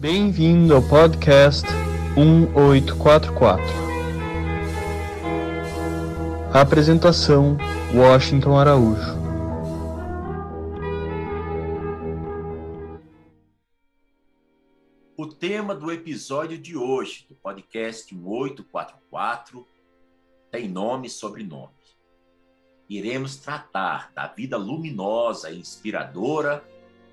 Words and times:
Bem-vindo 0.00 0.76
ao 0.76 0.88
podcast 0.88 1.66
1844. 2.16 3.64
A 6.54 6.60
apresentação: 6.60 7.58
Washington 7.92 8.56
Araújo. 8.56 9.18
O 15.16 15.26
tema 15.26 15.74
do 15.74 15.90
episódio 15.90 16.56
de 16.56 16.76
hoje 16.76 17.26
do 17.28 17.34
podcast 17.34 18.14
1844 18.14 19.66
tem 20.48 20.68
nome 20.68 21.08
e 21.08 21.10
sobrenome. 21.10 21.74
Iremos 22.88 23.34
tratar 23.34 24.12
da 24.14 24.28
vida 24.28 24.56
luminosa 24.56 25.50
e 25.50 25.58
inspiradora 25.58 26.62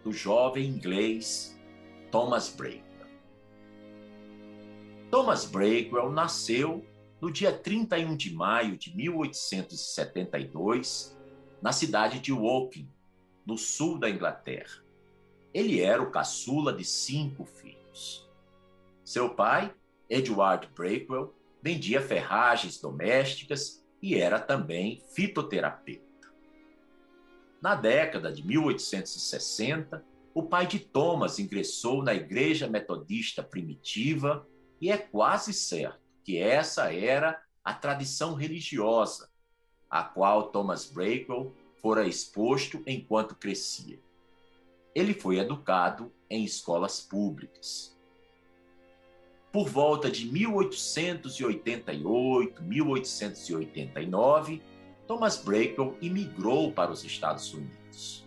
do 0.04 0.14
jovem 0.14 0.68
inglês 0.68 1.55
Thomas 2.16 2.48
Breakwell. 2.48 3.10
Thomas 5.12 5.44
Breakwell 5.44 6.14
nasceu 6.14 6.88
no 7.20 7.30
dia 7.30 7.52
31 7.52 8.16
de 8.16 8.34
maio 8.34 8.78
de 8.78 8.96
1872, 8.96 11.20
na 11.62 11.74
cidade 11.74 12.22
de 12.22 12.32
Woking, 12.32 12.90
no 13.46 13.58
sul 13.58 14.00
da 14.00 14.10
Inglaterra. 14.10 14.82
Ele 15.54 15.82
era 15.82 16.02
o 16.02 16.10
caçula 16.10 16.72
de 16.72 16.86
cinco 16.86 17.44
filhos. 17.44 18.26
Seu 19.04 19.36
pai, 19.36 19.76
Edward 20.10 20.70
Breakwell, 20.74 21.36
vendia 21.62 22.02
ferragens 22.02 22.80
domésticas 22.80 23.86
e 24.02 24.16
era 24.16 24.40
também 24.40 25.04
fitoterapeuta. 25.10 26.32
Na 27.62 27.76
década 27.76 28.32
de 28.32 28.42
1860, 28.48 30.15
o 30.36 30.44
pai 30.44 30.68
de 30.68 30.78
Thomas 30.80 31.40
ingressou 31.40 32.04
na 32.04 32.14
Igreja 32.14 32.68
Metodista 32.68 33.42
Primitiva 33.42 34.46
e 34.82 34.92
é 34.92 34.98
quase 34.98 35.54
certo 35.54 36.02
que 36.26 36.38
essa 36.38 36.94
era 36.94 37.42
a 37.64 37.74
tradição 37.74 38.34
religiosa 38.34 39.30
a 39.90 40.04
qual 40.04 40.50
Thomas 40.50 40.92
Breakwell 40.92 41.56
fora 41.82 42.06
exposto 42.06 42.84
enquanto 42.86 43.34
crescia. 43.34 43.98
Ele 44.94 45.14
foi 45.14 45.40
educado 45.40 46.12
em 46.30 46.44
escolas 46.44 47.00
públicas. 47.00 47.98
Por 49.54 49.70
volta 49.70 50.12
de 50.12 50.28
1888, 50.28 52.62
1889, 52.62 54.62
Thomas 55.08 55.38
Breakwell 55.38 55.98
imigrou 56.02 56.74
para 56.74 56.92
os 56.92 57.06
Estados 57.06 57.54
Unidos. 57.54 58.25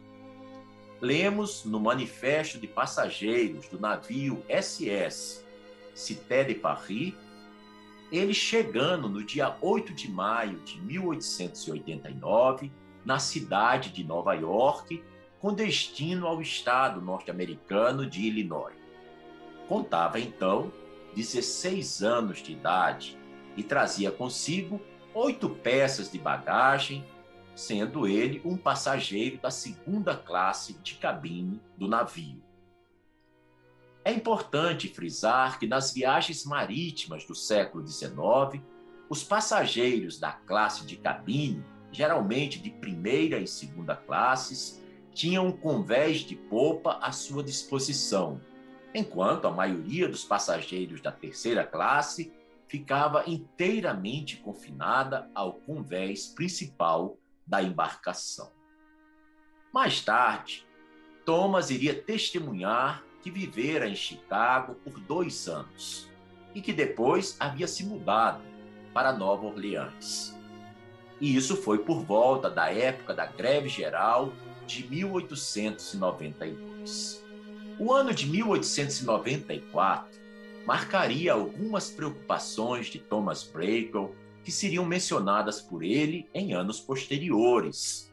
Lemos 1.01 1.65
no 1.65 1.79
Manifesto 1.79 2.59
de 2.59 2.67
Passageiros 2.67 3.69
do 3.69 3.79
navio 3.79 4.43
SS 4.49 5.47
Cité 5.95 6.45
de 6.45 6.55
Paris, 6.55 7.15
ele 8.11 8.33
chegando 8.33 9.09
no 9.09 9.23
dia 9.23 9.57
8 9.61 9.93
de 9.93 10.11
maio 10.11 10.59
de 10.61 10.81
1889 10.81 12.73
na 13.05 13.19
cidade 13.19 13.91
de 13.91 14.05
Nova 14.05 14.35
York, 14.35 15.03
com 15.41 15.53
destino 15.53 16.27
ao 16.27 16.41
estado 16.41 17.01
norte-americano 17.01 18.09
de 18.09 18.23
Illinois. 18.23 18.77
Contava 19.69 20.19
então 20.19 20.73
16 21.15 22.03
anos 22.03 22.43
de 22.43 22.53
idade 22.53 23.19
e 23.57 23.63
trazia 23.63 24.11
consigo 24.11 24.81
oito 25.15 25.49
peças 25.51 26.11
de 26.11 26.19
bagagem, 26.19 27.05
sendo 27.59 28.07
ele 28.07 28.41
um 28.45 28.57
passageiro 28.57 29.37
da 29.39 29.51
segunda 29.51 30.17
classe 30.17 30.75
de 30.75 30.95
cabine 30.95 31.61
do 31.77 31.89
navio. 31.89 32.41
É 34.05 34.13
importante 34.13 34.87
frisar 34.87 35.59
que 35.59 35.67
nas 35.67 35.93
viagens 35.93 36.45
marítimas 36.45 37.25
do 37.25 37.35
século 37.35 37.85
XIX, 37.85 38.63
os 39.11 39.25
passageiros 39.25 40.21
da 40.21 40.31
classe 40.31 40.87
de 40.87 40.99
cabine, 40.99 41.65
geralmente 41.91 42.61
de 42.61 42.71
primeira 42.71 43.41
e 43.41 43.47
segunda 43.49 43.97
classes, 43.97 44.81
tinham 45.13 45.49
um 45.49 45.53
convés 45.53 46.21
de 46.21 46.37
popa 46.37 46.99
à 47.03 47.11
sua 47.11 47.43
disposição, 47.43 48.41
enquanto 48.95 49.49
a 49.49 49.51
maioria 49.51 50.09
dos 50.09 50.25
passageiros 50.25 51.01
da 51.01 51.11
terceira 51.11 51.67
classe 51.67 52.33
ficava 52.69 53.25
inteiramente 53.27 54.37
confinada 54.37 55.29
ao 55.35 55.55
convés 55.55 56.29
principal 56.29 57.18
da 57.49 57.63
embarcação. 57.63 58.53
Mais 59.73 60.03
tarde, 60.03 60.67
Thomas 61.25 61.71
iria 61.71 61.95
testemunhar 61.95 63.03
que 63.23 63.31
vivera 63.31 63.89
em 63.89 63.95
Chicago 63.95 64.75
por 64.77 65.01
dois 65.01 65.49
anos 65.49 66.11
e 66.55 66.61
que 66.61 66.71
depois 66.73 67.37
havia 67.41 67.67
se 67.67 67.85
mudado 67.85 68.43
para 68.93 69.13
Nova 69.13 69.47
Orleans. 69.47 70.37
E 71.21 71.37
isso 71.37 71.57
foi 71.57 71.79
por 71.79 72.05
volta 72.05 72.49
da 72.49 72.73
época 72.73 73.13
da 73.15 73.27
greve 73.27 73.69
geral 73.69 74.33
de 74.67 74.87
1892. 74.87 77.23
O 77.79 77.93
ano 77.93 78.15
de 78.15 78.27
1894 78.27 80.19
marcaria 80.67 81.33
algumas 81.33 81.91
preocupações 81.91 82.89
de 82.89 82.99
Thomas 82.99 83.43
Breakwell 83.43 84.15
que 84.49 84.53
seriam 84.53 84.87
mencionadas 84.87 85.61
por 85.61 85.83
ele 85.83 86.27
em 86.33 86.55
anos 86.55 86.81
posteriores. 86.81 88.11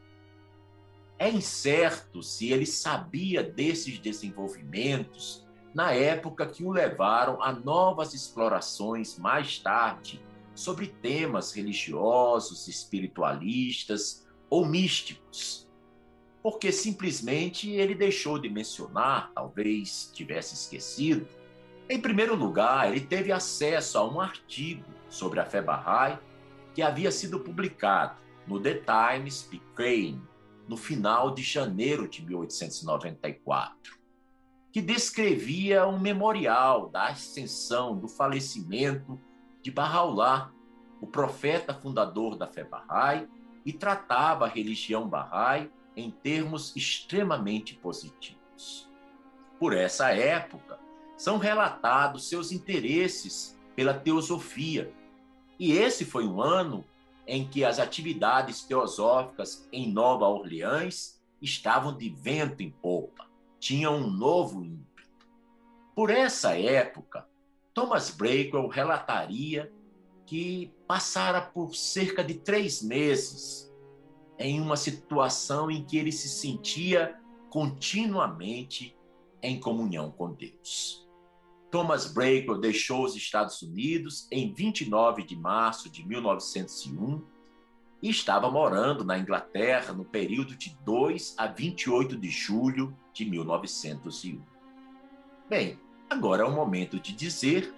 É 1.18 1.30
incerto 1.30 2.22
se 2.22 2.52
ele 2.52 2.66
sabia 2.66 3.42
desses 3.42 3.98
desenvolvimentos 3.98 5.46
na 5.74 5.92
época 5.92 6.46
que 6.46 6.62
o 6.62 6.70
levaram 6.70 7.42
a 7.42 7.54
novas 7.54 8.12
explorações 8.12 9.18
mais 9.18 9.58
tarde 9.58 10.20
sobre 10.54 10.88
temas 10.88 11.52
religiosos, 11.52 12.68
espiritualistas 12.68 14.26
ou 14.50 14.66
místicos 14.66 15.66
porque 16.42 16.70
simplesmente 16.70 17.70
ele 17.70 17.94
deixou 17.94 18.38
de 18.38 18.50
mencionar, 18.50 19.32
talvez 19.34 20.10
tivesse 20.12 20.54
esquecido. 20.54 21.26
Em 21.88 21.98
primeiro 21.98 22.36
lugar, 22.36 22.88
ele 22.88 23.00
teve 23.00 23.32
acesso 23.32 23.96
a 23.98 24.06
um 24.06 24.20
artigo 24.20 24.95
sobre 25.08 25.40
a 25.40 25.44
fé 25.44 25.62
Bahá'í 25.62 26.18
que 26.74 26.82
havia 26.82 27.10
sido 27.10 27.40
publicado 27.40 28.16
no 28.46 28.60
The 28.60 28.82
Times 28.84 29.42
Picayune 29.42 30.22
no 30.68 30.76
final 30.76 31.32
de 31.32 31.42
janeiro 31.42 32.08
de 32.08 32.24
1894, 32.24 33.98
que 34.72 34.82
descrevia 34.82 35.86
um 35.86 35.98
memorial 35.98 36.88
da 36.88 37.06
ascensão 37.06 37.96
do 37.96 38.08
falecimento 38.08 39.18
de 39.62 39.72
Bahá'u'lláh, 39.72 40.50
o 41.00 41.06
profeta 41.06 41.72
fundador 41.72 42.36
da 42.36 42.46
fé 42.46 42.64
Bahá'í, 42.64 43.28
e 43.64 43.72
tratava 43.72 44.44
a 44.44 44.48
religião 44.48 45.08
Bahá'í 45.08 45.70
em 45.96 46.10
termos 46.10 46.76
extremamente 46.76 47.74
positivos. 47.74 48.90
Por 49.58 49.72
essa 49.72 50.10
época, 50.10 50.78
são 51.16 51.38
relatados 51.38 52.28
seus 52.28 52.52
interesses 52.52 53.55
pela 53.76 53.94
teosofia, 53.94 54.92
e 55.58 55.72
esse 55.72 56.04
foi 56.04 56.26
um 56.26 56.40
ano 56.40 56.84
em 57.26 57.46
que 57.46 57.64
as 57.64 57.78
atividades 57.78 58.62
teosóficas 58.62 59.68
em 59.72 59.92
Nova 59.92 60.26
Orleans 60.26 61.20
estavam 61.40 61.96
de 61.96 62.08
vento 62.08 62.62
em 62.62 62.70
popa, 62.70 63.28
tinham 63.60 63.96
um 63.96 64.10
novo 64.10 64.64
ímpeto. 64.64 65.10
Por 65.94 66.10
essa 66.10 66.58
época, 66.58 67.26
Thomas 67.74 68.10
Breakwell 68.10 68.68
relataria 68.68 69.72
que 70.24 70.72
passara 70.86 71.40
por 71.40 71.74
cerca 71.74 72.22
de 72.22 72.34
três 72.34 72.82
meses 72.82 73.72
em 74.38 74.60
uma 74.60 74.76
situação 74.76 75.70
em 75.70 75.84
que 75.84 75.96
ele 75.96 76.12
se 76.12 76.28
sentia 76.28 77.18
continuamente 77.50 78.96
em 79.42 79.58
comunhão 79.58 80.10
com 80.10 80.32
Deus. 80.32 81.05
Thomas 81.76 82.06
Breakwell 82.06 82.58
deixou 82.58 83.04
os 83.04 83.14
Estados 83.14 83.60
Unidos 83.60 84.26
em 84.30 84.50
29 84.50 85.22
de 85.22 85.36
março 85.36 85.90
de 85.90 86.08
1901 86.08 87.22
e 88.02 88.08
estava 88.08 88.50
morando 88.50 89.04
na 89.04 89.18
Inglaterra 89.18 89.92
no 89.92 90.02
período 90.02 90.56
de 90.56 90.74
2 90.86 91.34
a 91.36 91.46
28 91.46 92.16
de 92.16 92.30
julho 92.30 92.96
de 93.12 93.26
1901. 93.26 94.40
Bem, 95.50 95.78
agora 96.08 96.44
é 96.44 96.46
o 96.46 96.50
momento 96.50 96.98
de 96.98 97.12
dizer 97.12 97.74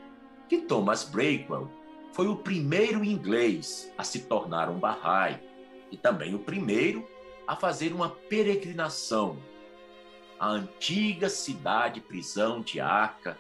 que 0.49 0.59
Thomas 0.59 1.03
Breakwell 1.03 1.69
foi 2.13 2.29
o 2.29 2.37
primeiro 2.37 3.05
inglês 3.05 3.93
a 3.99 4.05
se 4.05 4.21
tornar 4.21 4.71
um 4.71 4.79
Bahá'í 4.79 5.41
e 5.91 5.97
também 5.97 6.37
o 6.37 6.39
primeiro 6.39 7.05
a 7.49 7.57
fazer 7.57 7.93
uma 7.93 8.11
peregrinação 8.11 9.37
à 10.39 10.51
antiga 10.51 11.29
cidade 11.29 12.01
prisão 12.01 12.61
de 12.61 12.79
Aca, 12.79 13.37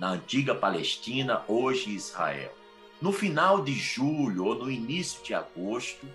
na 0.00 0.12
antiga 0.12 0.54
Palestina, 0.54 1.44
hoje 1.46 1.90
Israel. 1.90 2.54
No 3.02 3.12
final 3.12 3.62
de 3.62 3.74
julho 3.74 4.46
ou 4.46 4.54
no 4.54 4.70
início 4.70 5.22
de 5.22 5.34
agosto 5.34 6.08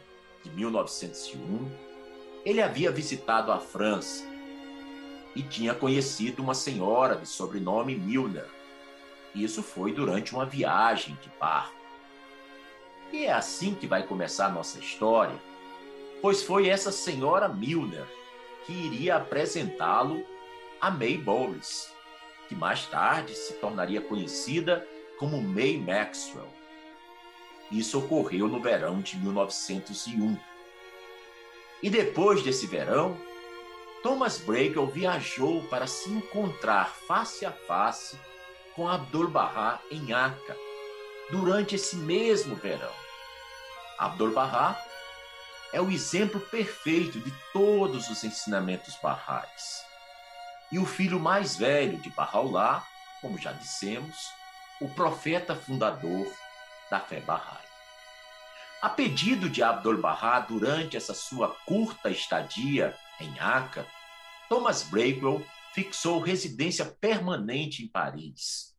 de 0.43 0.49
1901, 0.49 1.71
ele 2.43 2.63
havia 2.63 2.91
visitado 2.91 3.51
a 3.51 3.59
França 3.59 4.25
e 5.35 5.43
tinha 5.43 5.75
conhecido 5.75 6.41
uma 6.41 6.55
senhora 6.55 7.15
de 7.15 7.27
sobrenome 7.27 7.95
Milner. 7.95 8.49
Isso 9.35 9.61
foi 9.61 9.93
durante 9.93 10.33
uma 10.33 10.47
viagem 10.47 11.15
de 11.21 11.29
barco. 11.39 11.75
E 13.13 13.25
é 13.25 13.33
assim 13.33 13.75
que 13.75 13.85
vai 13.85 14.01
começar 14.01 14.47
a 14.47 14.51
nossa 14.51 14.79
história, 14.79 15.39
pois 16.23 16.41
foi 16.41 16.69
essa 16.69 16.91
senhora 16.91 17.47
Milner 17.47 18.07
que 18.65 18.73
iria 18.73 19.17
apresentá-lo 19.17 20.25
a 20.81 20.89
May 20.89 21.17
Bowles, 21.17 21.94
que 22.47 22.55
mais 22.55 22.85
tarde 22.85 23.33
se 23.33 23.53
tornaria 23.53 24.01
conhecida 24.01 24.87
como 25.17 25.41
May 25.41 25.77
Maxwell. 25.77 26.49
Isso 27.71 27.99
ocorreu 27.99 28.47
no 28.47 28.61
verão 28.61 29.01
de 29.01 29.17
1901. 29.17 30.37
E 31.81 31.89
depois 31.89 32.43
desse 32.43 32.67
verão, 32.67 33.17
Thomas 34.03 34.37
Brakel 34.37 34.85
viajou 34.87 35.63
para 35.63 35.87
se 35.87 36.09
encontrar 36.11 36.89
face 36.89 37.45
a 37.45 37.51
face 37.51 38.19
com 38.75 38.87
Abdul-Bahá 38.87 39.79
em 39.89 40.13
Aca 40.13 40.55
durante 41.31 41.75
esse 41.75 41.95
mesmo 41.95 42.55
verão. 42.55 42.93
Abdul-Bahá 43.97 44.79
é 45.73 45.81
o 45.81 45.89
exemplo 45.89 46.39
perfeito 46.39 47.19
de 47.19 47.33
todos 47.51 48.09
os 48.09 48.23
ensinamentos 48.23 48.95
barrais. 49.01 49.84
E 50.71 50.79
o 50.79 50.85
filho 50.85 51.19
mais 51.19 51.55
velho 51.55 51.97
de 51.97 52.09
Bahá'u'lláh, 52.09 52.83
como 53.21 53.37
já 53.37 53.51
dissemos, 53.51 54.29
o 54.81 54.89
profeta 54.89 55.55
fundador 55.55 56.31
da 56.89 56.99
fé 56.99 57.19
Bahá'í. 57.21 57.65
A 58.81 58.89
pedido 58.89 59.49
de 59.49 59.63
Abdul-Bahá, 59.63 60.41
durante 60.41 60.95
essa 60.95 61.13
sua 61.13 61.49
curta 61.65 62.09
estadia 62.09 62.95
em 63.19 63.39
Aca, 63.39 63.85
Thomas 64.47 64.83
Blakewell 64.83 65.43
fixou 65.73 66.19
residência 66.19 66.85
permanente 66.85 67.83
em 67.83 67.87
Paris, 67.87 68.75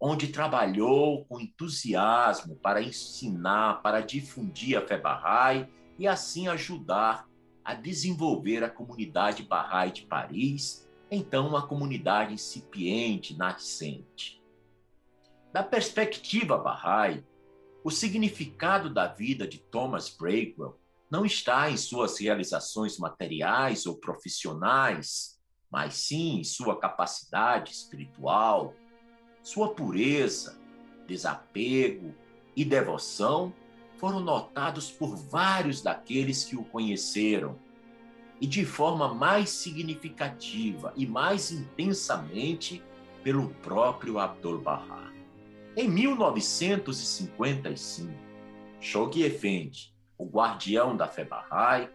onde 0.00 0.28
trabalhou 0.28 1.26
com 1.26 1.38
entusiasmo 1.38 2.56
para 2.56 2.80
ensinar, 2.80 3.82
para 3.82 4.00
difundir 4.00 4.78
a 4.78 4.86
fé 4.86 4.96
Bahá'í 4.96 5.68
e 5.98 6.08
assim 6.08 6.48
ajudar 6.48 7.28
a 7.62 7.74
desenvolver 7.74 8.64
a 8.64 8.70
comunidade 8.70 9.42
Bahá'í 9.42 9.92
de 9.92 10.02
Paris, 10.06 10.87
então 11.10 11.48
uma 11.48 11.66
comunidade 11.66 12.34
incipiente, 12.34 13.36
nascente. 13.36 14.42
Da 15.52 15.62
perspectiva 15.62 16.58
Bahá'í, 16.58 17.24
o 17.82 17.90
significado 17.90 18.92
da 18.92 19.06
vida 19.06 19.46
de 19.46 19.58
Thomas 19.58 20.10
Breakwell 20.10 20.78
não 21.10 21.24
está 21.24 21.70
em 21.70 21.76
suas 21.76 22.18
realizações 22.18 22.98
materiais 22.98 23.86
ou 23.86 23.96
profissionais, 23.96 25.40
mas 25.70 25.94
sim 25.94 26.40
em 26.40 26.44
sua 26.44 26.78
capacidade 26.78 27.72
espiritual, 27.72 28.74
sua 29.42 29.74
pureza, 29.74 30.58
desapego 31.06 32.14
e 32.54 32.64
devoção 32.64 33.54
foram 33.96 34.20
notados 34.20 34.90
por 34.90 35.16
vários 35.16 35.80
daqueles 35.80 36.44
que 36.44 36.56
o 36.56 36.64
conheceram 36.64 37.58
e 38.40 38.46
de 38.46 38.64
forma 38.64 39.12
mais 39.12 39.50
significativa 39.50 40.92
e 40.96 41.06
mais 41.06 41.50
intensamente 41.50 42.82
pelo 43.22 43.50
próprio 43.62 44.18
Abdul-Bahá. 44.18 45.12
Em 45.76 45.86
1955, 45.88 48.10
Shoghi 48.80 49.22
Effendi, 49.22 49.94
o 50.16 50.24
guardião 50.24 50.96
da 50.96 51.06
fé 51.06 51.22
Bahá'í, 51.24 51.90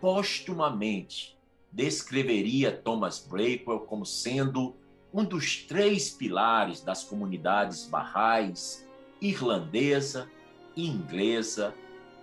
póstumamente 0.00 1.36
descreveria 1.70 2.72
Thomas 2.72 3.18
Blakewell 3.18 3.80
como 3.80 4.06
sendo 4.06 4.74
um 5.12 5.22
dos 5.24 5.64
três 5.64 6.08
pilares 6.10 6.80
das 6.82 7.04
comunidades 7.04 7.86
Bahá'ís 7.86 8.86
irlandesa, 9.20 10.30
inglesa 10.76 11.74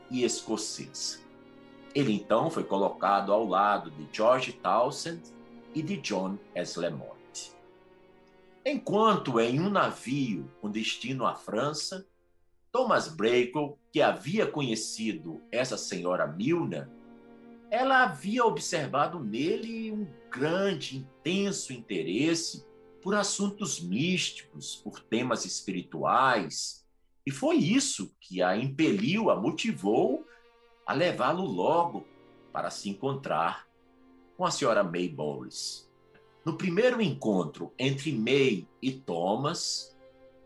e 0.10 0.24
escocesa. 0.24 1.23
Ele 1.94 2.14
então 2.14 2.50
foi 2.50 2.64
colocado 2.64 3.32
ao 3.32 3.46
lado 3.46 3.92
de 3.92 4.08
George 4.12 4.54
Townsend 4.54 5.22
e 5.76 5.82
de 5.82 5.98
John 5.98 6.38
S. 6.56 6.80
Lemont. 6.80 7.14
Enquanto 8.66 9.40
em 9.40 9.60
um 9.60 9.70
navio 9.70 10.50
com 10.62 10.72
destino 10.72 11.26
à 11.26 11.36
França, 11.36 12.08
Thomas 12.72 13.08
Brakel, 13.08 13.78
que 13.92 14.02
havia 14.02 14.48
conhecido 14.48 15.42
essa 15.52 15.78
senhora 15.78 16.26
Milner, 16.26 16.90
ela 17.70 18.04
havia 18.04 18.46
observado 18.46 19.20
nele 19.20 19.92
um 19.92 20.08
grande, 20.32 20.98
intenso 20.98 21.74
interesse 21.74 22.66
por 23.02 23.14
assuntos 23.14 23.80
místicos, 23.80 24.76
por 24.78 25.00
temas 25.00 25.46
espirituais, 25.46 26.84
e 27.26 27.32
foi 27.32 27.58
isso 27.58 28.16
que 28.20 28.42
a 28.42 28.58
impeliu, 28.58 29.30
a 29.30 29.36
motivou 29.40 30.26
a 30.86 30.94
levá-lo 30.94 31.44
logo 31.44 32.06
para 32.52 32.70
se 32.70 32.90
encontrar 32.90 33.68
com 34.38 34.46
a 34.46 34.52
senhora 34.52 34.84
May 34.84 35.10
Bowles. 35.10 35.90
No 36.46 36.58
primeiro 36.58 37.02
encontro 37.02 37.74
entre 37.80 38.12
May 38.12 38.68
e 38.82 38.92
Thomas, 38.92 39.98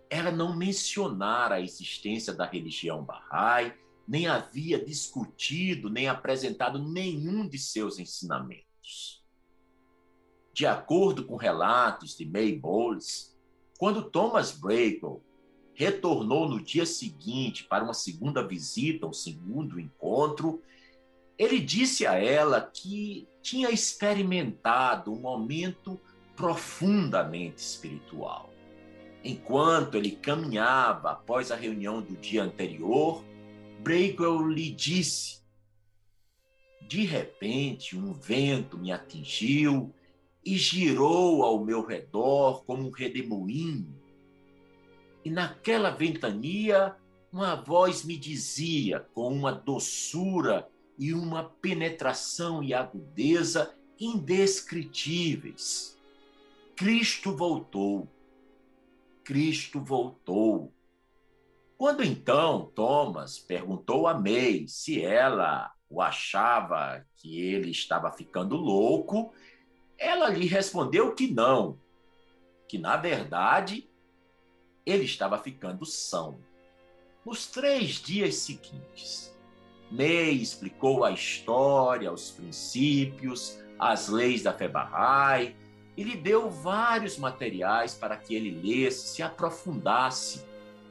ela 0.09 0.31
não 0.31 0.55
mencionara 0.55 1.55
a 1.55 1.61
existência 1.61 2.33
da 2.33 2.45
religião 2.45 3.03
Bahá'í, 3.03 3.73
nem 4.07 4.27
havia 4.27 4.83
discutido, 4.83 5.89
nem 5.89 6.07
apresentado 6.07 6.79
nenhum 6.79 7.47
de 7.47 7.57
seus 7.57 7.99
ensinamentos. 7.99 9.25
De 10.53 10.65
acordo 10.65 11.25
com 11.25 11.35
relatos 11.35 12.15
de 12.15 12.25
May 12.25 12.53
Bowles, 12.53 13.37
quando 13.77 14.09
Thomas 14.09 14.51
Brakel 14.51 15.21
retornou 15.77 16.49
no 16.49 16.59
dia 16.59 16.87
seguinte 16.87 17.63
para 17.63 17.83
uma 17.83 17.93
segunda 17.93 18.41
visita, 18.41 19.05
um 19.05 19.13
segundo 19.13 19.79
encontro, 19.79 20.59
ele 21.37 21.59
disse 21.59 22.07
a 22.07 22.15
ela 22.15 22.59
que 22.59 23.27
tinha 23.43 23.69
experimentado 23.69 25.13
um 25.13 25.19
momento 25.19 26.01
profundamente 26.35 27.61
espiritual. 27.61 28.51
Enquanto 29.23 29.93
ele 29.93 30.11
caminhava 30.11 31.11
após 31.11 31.51
a 31.51 31.55
reunião 31.55 32.01
do 32.01 32.15
dia 32.15 32.41
anterior, 32.41 33.23
Breakwell 33.79 34.47
lhe 34.47 34.71
disse: 34.71 35.43
De 36.87 37.05
repente, 37.05 37.95
um 37.95 38.13
vento 38.13 38.79
me 38.79 38.91
atingiu 38.91 39.93
e 40.43 40.57
girou 40.57 41.43
ao 41.43 41.63
meu 41.63 41.85
redor 41.85 42.63
como 42.65 42.87
um 42.87 42.89
redemoinho. 42.89 44.06
E 45.27 45.29
naquela 45.29 45.89
ventania, 45.89 46.95
uma 47.33 47.53
voz 47.53 48.05
me 48.05 48.15
dizia 48.15 49.01
com 49.13 49.27
uma 49.27 49.51
doçura 49.51 50.65
e 50.97 51.13
uma 51.13 51.43
penetração 51.43 52.63
e 52.63 52.73
agudeza 52.73 53.75
indescritíveis. 53.99 55.99
Cristo 56.77 57.35
voltou. 57.35 58.07
Cristo 59.25 59.81
voltou. 59.81 60.71
Quando 61.77 62.05
então 62.05 62.71
Thomas 62.73 63.37
perguntou 63.37 64.07
a 64.07 64.13
May 64.13 64.65
se 64.69 65.03
ela 65.03 65.73
o 65.89 66.01
achava 66.01 67.05
que 67.17 67.37
ele 67.37 67.71
estava 67.71 68.13
ficando 68.13 68.55
louco, 68.55 69.33
ela 69.97 70.29
lhe 70.29 70.47
respondeu 70.47 71.13
que 71.13 71.27
não, 71.27 71.77
que 72.65 72.77
na 72.77 72.95
verdade 72.95 73.86
ele 74.87 75.03
estava 75.03 75.37
ficando 75.37 75.85
são. 75.85 76.39
Nos 77.25 77.45
três 77.45 77.95
dias 77.95 78.35
seguintes, 78.35 79.35
May 79.91 80.31
explicou 80.31 81.03
a 81.03 81.11
história, 81.11 82.11
os 82.11 82.31
princípios, 82.31 83.59
as 83.77 84.07
leis 84.07 84.43
da 84.43 84.53
Bahá'í 84.53 85.55
e 85.97 86.03
lhe 86.03 86.15
deu 86.15 86.49
vários 86.49 87.17
materiais 87.17 87.93
para 87.95 88.15
que 88.15 88.33
ele 88.33 88.51
lesse, 88.51 89.15
se 89.15 89.21
aprofundasse 89.21 90.45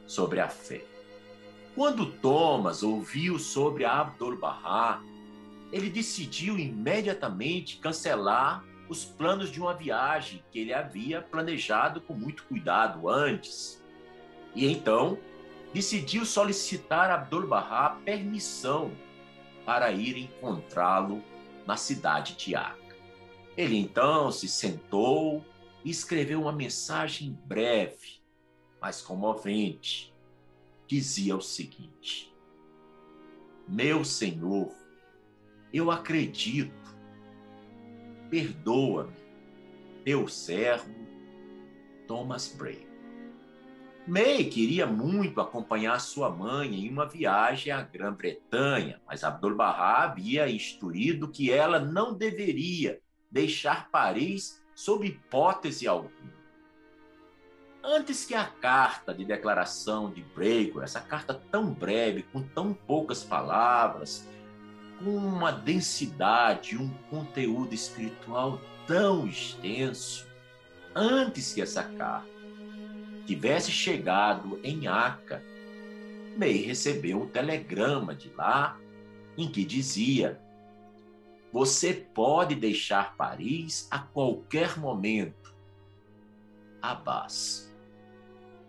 sobre 0.05 0.39
a 0.39 0.47
fé. 0.47 0.83
Quando 1.73 2.05
Thomas 2.05 2.83
ouviu 2.83 3.39
sobre 3.39 3.85
Abdul-Bahá, 3.85 5.01
ele 5.71 5.89
decidiu 5.89 6.57
imediatamente 6.57 7.77
cancelar 7.77 8.63
os 8.89 9.03
planos 9.03 9.51
de 9.51 9.59
uma 9.59 9.73
viagem 9.73 10.43
que 10.51 10.59
ele 10.59 10.73
havia 10.73 11.21
planejado 11.21 11.99
com 12.01 12.13
muito 12.13 12.43
cuidado 12.45 13.09
antes. 13.09 13.81
E 14.57 14.65
então 14.65 15.19
decidiu 15.71 16.25
solicitar 16.25 17.11
a 17.11 17.13
Abdul-Bahá 17.13 18.01
permissão 18.03 18.91
para 19.63 19.91
ir 19.91 20.17
encontrá-lo 20.17 21.23
na 21.67 21.77
cidade 21.77 22.35
de 22.35 22.55
Acre. 22.55 22.97
Ele 23.55 23.77
então 23.77 24.31
se 24.31 24.47
sentou 24.47 25.45
e 25.85 25.91
escreveu 25.91 26.41
uma 26.41 26.51
mensagem 26.51 27.37
breve, 27.45 28.19
mas 28.81 28.99
comovente. 28.99 30.11
Dizia 30.87 31.35
o 31.35 31.41
seguinte: 31.41 32.35
Meu 33.67 34.03
Senhor, 34.03 34.73
eu 35.71 35.91
acredito, 35.91 36.97
perdoa-me, 38.27 39.13
teu 40.03 40.27
servo 40.27 40.95
Thomas 42.07 42.47
Bray. 42.47 42.86
May 44.07 44.45
queria 44.45 44.87
muito 44.87 45.41
acompanhar 45.41 45.99
sua 45.99 46.29
mãe 46.29 46.73
em 46.73 46.89
uma 46.89 47.05
viagem 47.05 47.73
à 47.73 47.81
Grã-Bretanha, 47.81 49.01
mas 49.05 49.21
Abdul-Bahá 49.21 50.03
havia 50.03 50.49
instruído 50.49 51.27
que 51.27 51.51
ela 51.51 51.77
não 51.77 52.13
deveria 52.13 53.01
deixar 53.29 53.89
Paris 53.91 54.63
sob 54.73 55.05
hipótese 55.05 55.89
alguma. 55.89 56.37
Antes 57.83 58.23
que 58.23 58.33
a 58.33 58.45
carta 58.45 59.13
de 59.13 59.25
declaração 59.25 60.09
de 60.09 60.21
Breaker, 60.23 60.83
essa 60.83 61.01
carta 61.01 61.33
tão 61.33 61.73
breve, 61.73 62.23
com 62.31 62.41
tão 62.41 62.73
poucas 62.73 63.25
palavras, 63.25 64.25
com 64.99 65.17
uma 65.17 65.51
densidade, 65.51 66.77
um 66.77 66.89
conteúdo 67.09 67.75
espiritual 67.75 68.61
tão 68.85 69.27
extenso, 69.27 70.25
antes 70.95 71.53
que 71.53 71.61
essa 71.61 71.83
carta 71.83 72.36
tivesse 73.27 73.71
chegado 73.71 74.57
em 74.63 74.87
Aca, 74.87 75.43
May 76.37 76.53
recebeu 76.61 77.21
um 77.21 77.27
telegrama 77.27 78.15
de 78.15 78.29
lá 78.29 78.79
em 79.37 79.51
que 79.51 79.65
dizia: 79.65 80.39
Você 81.51 81.93
pode 81.93 82.55
deixar 82.55 83.15
Paris 83.17 83.87
a 83.91 83.99
qualquer 83.99 84.79
momento. 84.79 85.53
Abbas. 86.81 87.75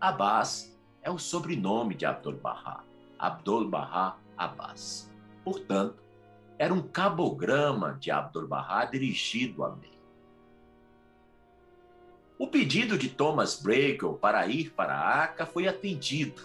Abbas 0.00 0.77
é 1.03 1.11
o 1.11 1.19
sobrenome 1.19 1.95
de 1.95 2.05
Abdul-Bahá, 2.05 2.83
Abdul-Bahá 3.19 4.17
Abbas. 4.37 5.12
Portanto, 5.45 6.03
era 6.59 6.75
um 6.75 6.83
cabograma 6.83 7.97
de 8.00 8.11
Abdul-Bahá 8.11 8.87
dirigido 8.87 9.65
a 9.65 9.77
mim. 9.77 9.98
O 12.38 12.47
pedido 12.47 12.97
de 12.97 13.09
Thomas 13.09 13.61
Brakel 13.61 14.14
para 14.14 14.47
ir 14.47 14.71
para 14.71 15.25
Aca 15.25 15.45
foi 15.45 15.66
atendido. 15.66 16.42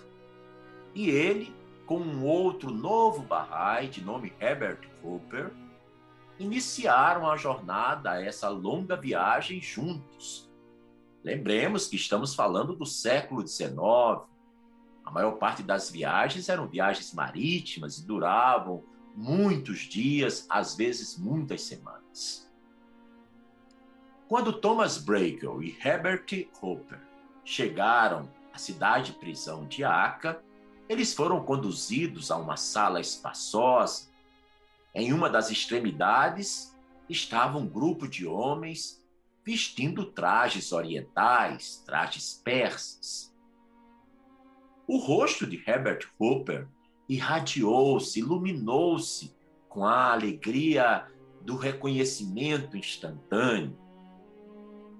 E 0.95 1.09
ele, 1.09 1.53
com 1.85 1.99
um 1.99 2.25
outro 2.25 2.71
novo 2.71 3.21
Bahá'í 3.21 3.89
de 3.89 4.03
nome 4.03 4.33
Herbert 4.39 4.79
Hooper, 5.03 5.51
iniciaram 6.39 7.29
a 7.29 7.37
jornada, 7.37 8.21
essa 8.21 8.49
longa 8.49 8.95
viagem 8.95 9.61
juntos, 9.61 10.51
Lembremos 11.23 11.87
que 11.87 11.95
estamos 11.95 12.35
falando 12.35 12.75
do 12.75 12.85
século 12.85 13.47
XIX. 13.47 13.79
A 15.05 15.11
maior 15.11 15.37
parte 15.37 15.63
das 15.63 15.89
viagens 15.89 16.49
eram 16.49 16.67
viagens 16.67 17.13
marítimas 17.13 17.97
e 17.97 18.05
duravam 18.05 18.83
muitos 19.15 19.79
dias, 19.79 20.45
às 20.49 20.75
vezes 20.75 21.17
muitas 21.17 21.61
semanas. 21.61 22.51
Quando 24.33 24.51
Thomas 24.51 24.97
Brakel 24.97 25.61
e 25.61 25.77
Herbert 25.79 26.25
Hooper 26.59 26.99
chegaram 27.45 28.27
à 28.51 28.57
cidade-prisão 28.57 29.67
de 29.67 29.83
Aca, 29.83 30.41
eles 30.89 31.13
foram 31.13 31.45
conduzidos 31.45 32.31
a 32.31 32.37
uma 32.37 32.57
sala 32.57 32.99
espaçosa. 32.99 34.09
Em 34.91 35.13
uma 35.13 35.29
das 35.29 35.51
extremidades 35.51 36.75
estava 37.07 37.59
um 37.59 37.67
grupo 37.67 38.07
de 38.07 38.25
homens 38.25 39.05
vestindo 39.45 40.03
trajes 40.03 40.71
orientais, 40.71 41.83
trajes 41.85 42.41
persas. 42.43 43.31
O 44.87 44.97
rosto 44.97 45.45
de 45.45 45.57
Herbert 45.57 46.09
Hooper 46.19 46.67
irradiou-se, 47.07 48.17
iluminou-se 48.17 49.31
com 49.69 49.85
a 49.85 50.11
alegria 50.11 51.05
do 51.39 51.55
reconhecimento 51.55 52.75
instantâneo. 52.75 53.82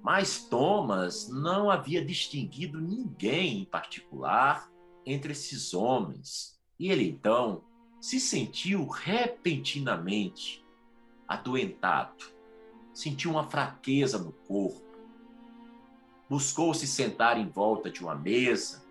Mas 0.04 0.46
Thomas 0.46 1.30
não 1.30 1.72
havia 1.72 2.06
distinguido 2.06 2.80
ninguém 2.80 3.62
em 3.62 3.66
particular 3.66 4.70
entre 5.06 5.32
esses 5.32 5.74
homens. 5.74 6.60
E 6.78 6.92
ele 6.92 7.08
então 7.08 7.64
se 8.00 8.20
sentiu 8.20 8.86
repentinamente 8.86 10.64
adoentado 11.28 12.34
sentiu 12.94 13.32
uma 13.32 13.44
fraqueza 13.50 14.18
no 14.18 14.32
corpo. 14.32 14.82
Buscou 16.30 16.74
se 16.74 16.88
sentar 16.88 17.38
em 17.38 17.50
volta 17.50 17.90
de 17.90 18.02
uma 18.02 18.16
mesa 18.16 18.84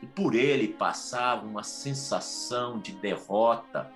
e 0.00 0.06
por 0.06 0.34
ele 0.34 0.68
passava 0.68 1.44
uma 1.44 1.64
sensação 1.64 2.78
de 2.78 2.92
derrota 2.92 3.92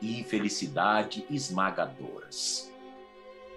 e 0.00 0.20
infelicidade 0.20 1.26
esmagadoras. 1.28 2.69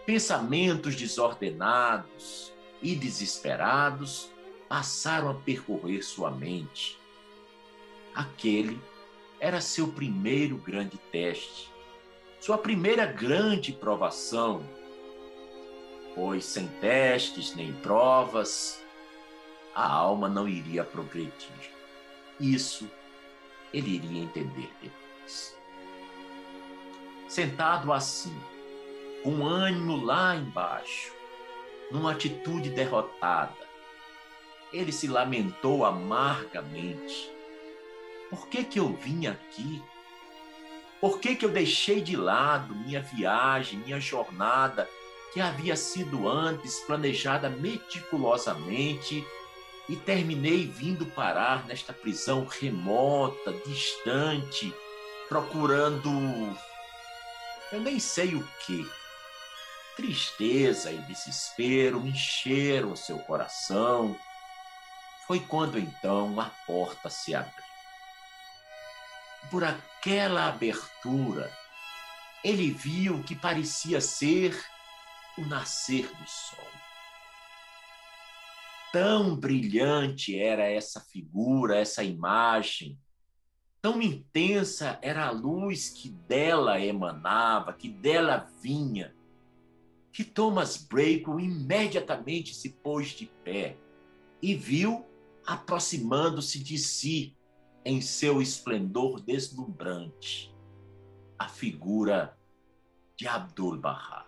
Pensamentos 0.05 0.95
desordenados 0.95 2.53
e 2.81 2.95
desesperados 2.95 4.29
passaram 4.67 5.29
a 5.29 5.33
percorrer 5.33 6.03
sua 6.03 6.29
mente. 6.31 6.99
Aquele 8.13 8.79
era 9.39 9.61
seu 9.61 9.87
primeiro 9.87 10.57
grande 10.57 10.97
teste 11.11 11.73
sua 12.43 12.57
primeira 12.57 13.05
grande 13.05 13.71
provação, 13.71 14.67
pois 16.13 16.43
sem 16.43 16.67
testes 16.67 17.55
nem 17.55 17.71
provas, 17.71 18.83
a 19.73 19.89
alma 19.89 20.27
não 20.27 20.45
iria 20.45 20.83
progredir. 20.83 21.71
Isso 22.37 22.91
ele 23.73 23.91
iria 23.91 24.23
entender 24.23 24.69
depois. 24.81 25.57
Sentado 27.29 27.93
assim, 27.93 28.37
com 29.23 29.45
ânimo 29.45 30.03
lá 30.03 30.35
embaixo, 30.35 31.13
numa 31.91 32.11
atitude 32.11 32.69
derrotada, 32.69 33.67
ele 34.71 34.91
se 34.91 35.07
lamentou 35.07 35.85
amargamente. 35.85 37.31
Por 38.29 38.47
que 38.47 38.63
que 38.63 38.79
eu 38.79 38.93
vim 38.93 39.27
aqui? 39.27 39.81
Por 40.99 41.19
que, 41.19 41.35
que 41.35 41.45
eu 41.45 41.49
deixei 41.49 42.01
de 42.01 42.15
lado 42.15 42.73
minha 42.73 43.01
viagem, 43.01 43.79
minha 43.79 43.99
jornada, 43.99 44.89
que 45.33 45.41
havia 45.41 45.75
sido 45.75 46.29
antes 46.29 46.79
planejada 46.81 47.49
meticulosamente 47.49 49.25
e 49.89 49.95
terminei 49.95 50.65
vindo 50.65 51.05
parar 51.05 51.65
nesta 51.67 51.91
prisão 51.91 52.45
remota, 52.45 53.51
distante, 53.65 54.73
procurando. 55.27 56.09
Eu 57.71 57.81
nem 57.81 57.99
sei 57.99 58.35
o 58.35 58.47
que. 58.65 58.89
Tristeza 59.95 60.91
e 60.91 60.97
desespero 61.03 62.05
encheram 62.05 62.95
seu 62.95 63.19
coração. 63.19 64.17
Foi 65.27 65.39
quando 65.39 65.77
então 65.77 66.39
a 66.39 66.49
porta 66.65 67.09
se 67.09 67.35
abriu 67.35 67.63
por 69.49 69.63
aquela 69.63 70.47
abertura, 70.47 71.51
ele 72.43 72.71
viu 72.71 73.17
o 73.17 73.23
que 73.23 73.35
parecia 73.35 74.01
ser 74.01 74.59
o 75.37 75.45
nascer 75.45 76.07
do 76.07 76.27
sol. 76.27 76.67
Tão 78.91 79.35
brilhante 79.35 80.39
era 80.39 80.63
essa 80.63 80.99
figura, 80.99 81.77
essa 81.77 82.03
imagem, 82.03 82.97
tão 83.81 84.01
intensa 84.01 84.99
era 85.01 85.27
a 85.27 85.31
luz 85.31 85.89
que 85.89 86.09
dela 86.09 86.79
emanava, 86.79 87.73
que 87.73 87.89
dela 87.89 88.47
vinha, 88.61 89.15
que 90.13 90.23
Thomas 90.23 90.77
Brakel 90.77 91.39
imediatamente 91.39 92.53
se 92.53 92.69
pôs 92.69 93.09
de 93.09 93.25
pé 93.43 93.75
e 94.39 94.53
viu 94.53 95.03
aproximando-se 95.43 96.59
de 96.59 96.77
si 96.77 97.35
em 97.83 97.99
seu 97.99 98.39
esplendor 98.39 99.19
deslumbrante 99.19 100.53
a 101.37 101.49
figura 101.49 102.37
de 103.17 103.27
Abdul-Bahá. 103.27 104.27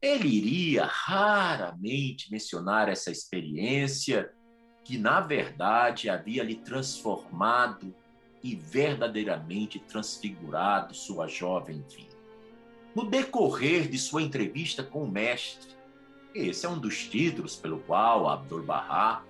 Ele 0.00 0.28
iria 0.28 0.86
raramente 0.86 2.32
mencionar 2.32 2.88
essa 2.88 3.10
experiência 3.10 4.34
que, 4.82 4.96
na 4.96 5.20
verdade, 5.20 6.08
havia 6.08 6.42
lhe 6.42 6.56
transformado 6.56 7.94
e 8.42 8.56
verdadeiramente 8.56 9.78
transfigurado 9.78 10.94
sua 10.94 11.28
jovem 11.28 11.82
vida. 11.82 12.09
No 13.00 13.08
decorrer 13.08 13.88
de 13.88 13.98
sua 13.98 14.20
entrevista 14.20 14.82
com 14.82 15.04
o 15.04 15.10
mestre, 15.10 15.74
esse 16.34 16.66
é 16.66 16.68
um 16.68 16.78
dos 16.78 17.08
títulos 17.08 17.56
pelo 17.56 17.80
qual 17.80 18.28
Abdul-Bahá 18.28 19.24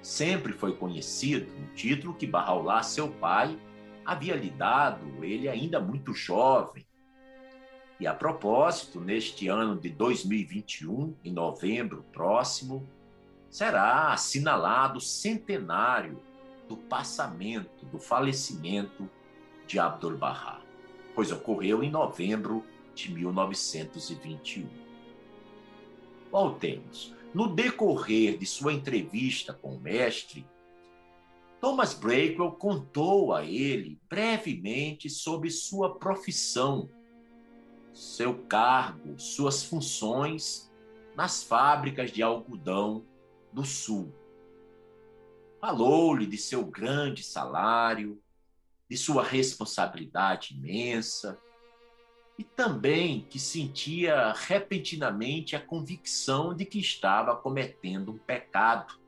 sempre 0.00 0.54
foi 0.54 0.74
conhecido, 0.74 1.52
um 1.54 1.74
título 1.74 2.14
que 2.14 2.26
Bahá'u'lláh, 2.26 2.82
seu 2.82 3.10
pai, 3.10 3.60
havia 4.06 4.34
lhe 4.34 4.48
dado, 4.48 5.22
ele 5.22 5.50
ainda 5.50 5.78
muito 5.80 6.14
jovem. 6.14 6.86
E 8.00 8.06
a 8.06 8.14
propósito, 8.14 8.98
neste 8.98 9.48
ano 9.48 9.78
de 9.78 9.90
2021, 9.90 11.14
em 11.22 11.30
novembro 11.30 12.06
próximo, 12.10 12.88
será 13.50 14.14
assinalado 14.14 14.96
o 14.96 15.02
centenário 15.02 16.22
do 16.66 16.78
passamento, 16.78 17.84
do 17.84 17.98
falecimento 17.98 19.10
de 19.66 19.78
Abdul-Bahá, 19.78 20.62
pois 21.14 21.30
ocorreu 21.30 21.82
em 21.82 21.90
novembro 21.90 22.64
de 22.94 23.12
1921. 23.12 24.68
Voltemos. 26.30 27.14
No 27.34 27.48
decorrer 27.48 28.38
de 28.38 28.46
sua 28.46 28.72
entrevista 28.72 29.52
com 29.52 29.74
o 29.74 29.80
mestre, 29.80 30.46
Thomas 31.60 31.94
Breakwell 31.94 32.52
contou 32.52 33.32
a 33.32 33.44
ele 33.44 33.98
brevemente 34.08 35.10
sobre 35.10 35.50
sua 35.50 35.98
profissão, 35.98 36.88
seu 37.92 38.44
cargo, 38.46 39.18
suas 39.18 39.64
funções 39.64 40.70
nas 41.16 41.42
fábricas 41.42 42.10
de 42.10 42.22
algodão 42.22 43.04
do 43.52 43.64
Sul. 43.64 44.12
Falou-lhe 45.60 46.26
de 46.26 46.36
seu 46.36 46.64
grande 46.64 47.22
salário, 47.22 48.20
de 48.88 48.96
sua 48.96 49.22
responsabilidade 49.22 50.54
imensa, 50.54 51.40
e 52.38 52.42
também 52.42 53.26
que 53.30 53.38
sentia 53.38 54.32
repentinamente 54.32 55.54
a 55.54 55.60
convicção 55.60 56.54
de 56.54 56.64
que 56.64 56.78
estava 56.78 57.36
cometendo 57.36 58.12
um 58.12 58.18
pecado 58.18 58.98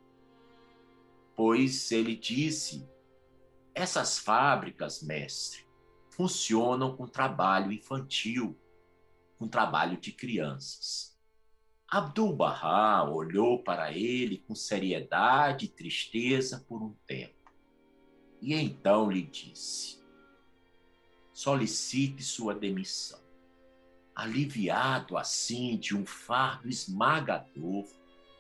pois 1.37 1.93
ele 1.93 2.17
disse: 2.17 2.89
essas 3.75 4.19
fábricas, 4.19 5.03
mestre, 5.03 5.65
funcionam 6.09 6.97
com 6.97 7.07
trabalho 7.07 7.71
infantil, 7.71 8.59
com 9.39 9.47
trabalho 9.47 10.01
de 10.01 10.11
crianças. 10.11 11.15
Abdul-Bahá 11.89 13.09
olhou 13.09 13.63
para 13.63 13.93
ele 13.93 14.39
com 14.39 14.57
seriedade 14.57 15.67
e 15.67 15.69
tristeza 15.69 16.65
por 16.67 16.83
um 16.83 16.95
tempo. 17.07 17.53
E 18.41 18.55
então 18.55 19.11
lhe 19.11 19.23
disse: 19.23 20.03
solicite 21.37 22.23
sua 22.23 22.55
demissão. 22.55 23.21
Aliviado 24.15 25.19
assim 25.19 25.77
de 25.77 25.95
um 25.95 26.07
fardo 26.07 26.67
esmagador, 26.67 27.85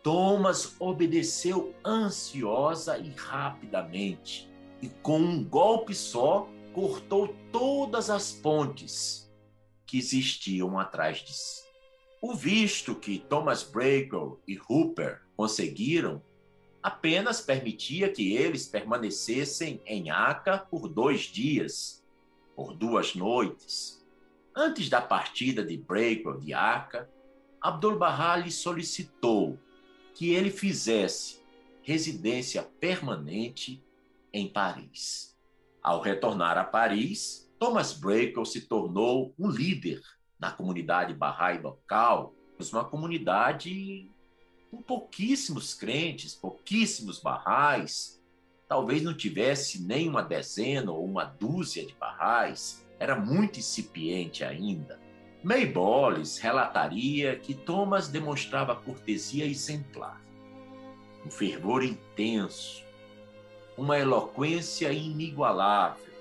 Thomas 0.03 0.75
obedeceu 0.81 1.75
ansiosa 1.85 2.97
e 2.97 3.11
rapidamente, 3.11 4.51
e 4.81 4.89
com 4.89 5.19
um 5.19 5.45
golpe 5.45 5.95
só 5.95 6.49
cortou 6.73 7.37
todas 7.53 8.09
as 8.09 8.33
pontes 8.33 9.31
que 9.85 9.99
existiam 9.99 10.79
atrás 10.79 11.19
de 11.19 11.35
si. 11.35 11.65
O 12.23 12.35
visto 12.35 12.95
que 12.95 13.19
Thomas 13.19 13.63
Brakel 13.63 14.41
e 14.49 14.59
Hooper 14.71 15.21
conseguiram 15.37 16.23
apenas 16.83 17.43
permitia 17.43 18.11
que 18.11 18.35
eles 18.35 18.67
permanecessem 18.67 19.83
em 19.85 20.09
Aca 20.09 20.57
por 20.57 20.89
dois 20.89 21.25
dias, 21.25 22.06
por 22.57 22.75
duas 22.75 23.15
noites. 23.15 24.03
Antes 24.55 24.89
da 24.89 25.03
partida 25.03 25.63
de 25.63 25.77
Brakel 25.77 26.41
de 26.41 26.55
Aca, 26.55 27.09
Abdul-Bahá 27.61 28.37
lhe 28.37 28.51
solicitou 28.51 29.59
que 30.15 30.31
ele 30.31 30.51
fizesse 30.51 31.45
residência 31.83 32.63
permanente 32.81 33.85
em 34.33 34.49
Paris. 34.49 35.37
Ao 35.83 36.01
retornar 36.01 36.57
a 36.57 36.65
Paris, 36.65 37.49
Thomas 37.59 37.93
Brakel 37.93 38.45
se 38.45 38.63
tornou 38.63 39.35
um 39.39 39.49
líder 39.51 40.01
na 40.39 40.51
comunidade 40.51 41.15
Bahá'í 41.15 41.61
local, 41.61 42.35
uma 42.73 42.85
comunidade 42.85 44.11
com 44.71 44.83
pouquíssimos 44.83 45.75
crentes, 45.75 46.35
pouquíssimos 46.35 47.21
barrais, 47.21 48.16
talvez 48.69 49.03
não 49.03 49.15
tivesse 49.15 49.83
nem 49.83 50.09
uma 50.09 50.23
dezena 50.23 50.91
ou 50.93 51.05
uma 51.05 51.25
dúzia 51.25 51.87
de 51.87 51.95
barrais, 51.95 52.85
era 52.99 53.15
muito 53.19 53.59
incipiente 53.59 54.43
ainda. 54.43 55.01
Mayboles 55.43 56.39
relataria 56.39 57.37
que 57.37 57.55
Thomas 57.55 58.09
demonstrava 58.09 58.75
cortesia 58.75 59.45
exemplar, 59.45 60.21
um 61.25 61.31
fervor 61.31 61.85
intenso, 61.85 62.83
uma 63.77 63.99
eloquência 63.99 64.91
inigualável, 64.93 66.13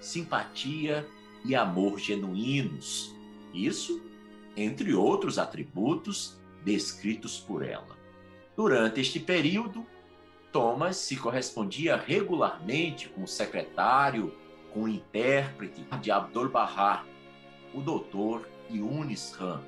simpatia 0.00 1.06
e 1.44 1.54
amor 1.54 1.98
genuínos. 1.98 3.14
Isso, 3.52 4.02
entre 4.56 4.94
outros 4.94 5.38
atributos 5.38 6.36
descritos 6.64 7.38
por 7.38 7.62
ela. 7.62 7.96
Durante 8.56 9.00
este 9.00 9.20
período, 9.20 9.86
Thomas 10.54 10.98
se 10.98 11.16
correspondia 11.16 11.96
regularmente 11.96 13.08
com 13.08 13.24
o 13.24 13.26
secretário, 13.26 14.32
com 14.72 14.84
o 14.84 14.88
intérprete 14.88 15.84
de 16.00 16.12
Abdul-Bahá, 16.12 17.04
o 17.74 17.80
doutor 17.80 18.48
Yunis 18.70 19.34
Han, 19.40 19.60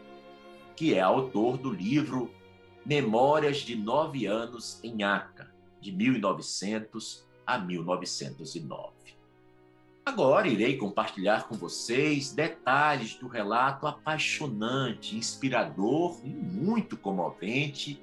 que 0.77 0.94
é 0.94 1.01
autor 1.01 1.59
do 1.59 1.72
livro 1.72 2.33
Memórias 2.85 3.57
de 3.57 3.75
Nove 3.75 4.27
Anos 4.27 4.79
em 4.85 5.03
Aca, 5.03 5.53
de 5.81 5.90
1900 5.90 7.27
a 7.44 7.59
1909. 7.59 8.92
Agora 10.05 10.46
irei 10.46 10.77
compartilhar 10.77 11.49
com 11.49 11.57
vocês 11.57 12.33
detalhes 12.33 13.16
do 13.16 13.27
relato 13.27 13.88
apaixonante, 13.88 15.16
inspirador 15.16 16.20
e 16.22 16.29
muito 16.29 16.96
comovente 16.96 18.01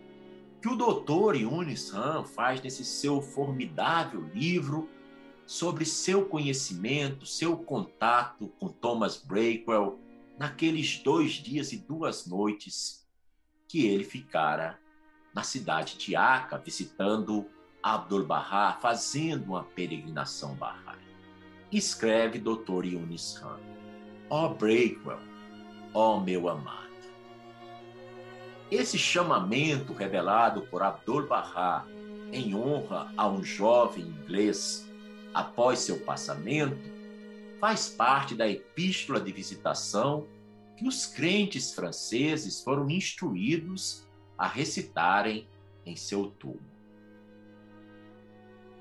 que 0.64 0.70
o 0.70 0.78
doutor 0.78 1.36
Yunis 1.36 1.94
Han 1.94 2.24
faz 2.24 2.62
nesse 2.62 2.86
seu 2.86 3.22
formidável 3.22 4.22
livro 4.34 4.90
sobre 5.46 5.84
seu 5.84 6.24
conhecimento, 6.24 7.26
seu 7.26 7.58
contato 7.58 8.48
com 8.58 8.70
Thomas 8.70 9.18
Breakwell 9.18 10.00
naqueles 10.40 11.00
dois 11.00 11.34
dias 11.34 11.74
e 11.74 11.78
duas 11.78 12.26
noites 12.26 13.06
que 13.68 13.86
ele 13.86 14.06
ficara 14.06 14.80
na 15.36 15.44
cidade 15.44 15.98
de 15.98 16.16
Aca, 16.16 16.58
visitando 16.58 17.46
Abdul-Bahá, 17.84 18.78
fazendo 18.82 19.48
uma 19.48 19.66
peregrinação 19.66 20.56
Bahá'í. 20.56 21.04
Escreve 21.74 22.40
Dr. 22.40 22.86
Yunis 22.86 23.38
Khan, 23.38 23.60
ó 24.30 24.46
oh 24.46 24.54
Breakwell, 24.54 25.20
ó 25.94 26.16
oh 26.16 26.20
meu 26.22 26.48
amado. 26.48 26.93
Esse 28.74 28.98
chamamento 28.98 29.94
revelado 29.94 30.64
por 30.64 30.82
Abdul-Bahá 30.82 31.86
em 32.32 32.56
honra 32.56 33.14
a 33.16 33.28
um 33.28 33.44
jovem 33.44 34.04
inglês 34.04 34.90
após 35.32 35.78
seu 35.78 36.00
passamento, 36.00 36.82
faz 37.60 37.88
parte 37.88 38.34
da 38.34 38.50
epístola 38.50 39.22
de 39.22 39.32
visitação 39.32 40.26
que 40.76 40.88
os 40.88 41.06
crentes 41.06 41.72
franceses 41.76 42.64
foram 42.64 42.90
instruídos 42.90 44.08
a 44.36 44.48
recitarem 44.48 45.48
em 45.86 45.96
seu 45.96 46.32
túmulo. 46.40 46.66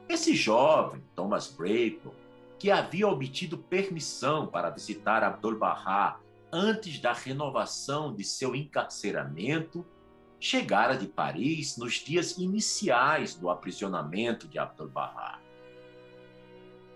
Esse 0.09 0.35
jovem, 0.35 1.03
Thomas 1.15 1.49
Braco, 1.49 2.15
que 2.59 2.71
havia 2.71 3.07
obtido 3.07 3.59
permissão 3.59 4.47
para 4.47 4.71
visitar 4.71 5.23
Abdul-Bahá 5.23 6.19
antes 6.53 6.99
da 6.99 7.15
renovação 7.15 8.15
de 8.15 8.23
seu 8.23 8.55
encarceramento, 8.55 9.87
chegara 10.39 10.97
de 10.97 11.07
Paris 11.07 11.79
nos 11.79 11.95
dias 11.95 12.37
iniciais 12.37 13.35
do 13.35 13.49
aprisionamento 13.49 14.47
de 14.47 14.59
Abdul-Bahá. 14.59 15.41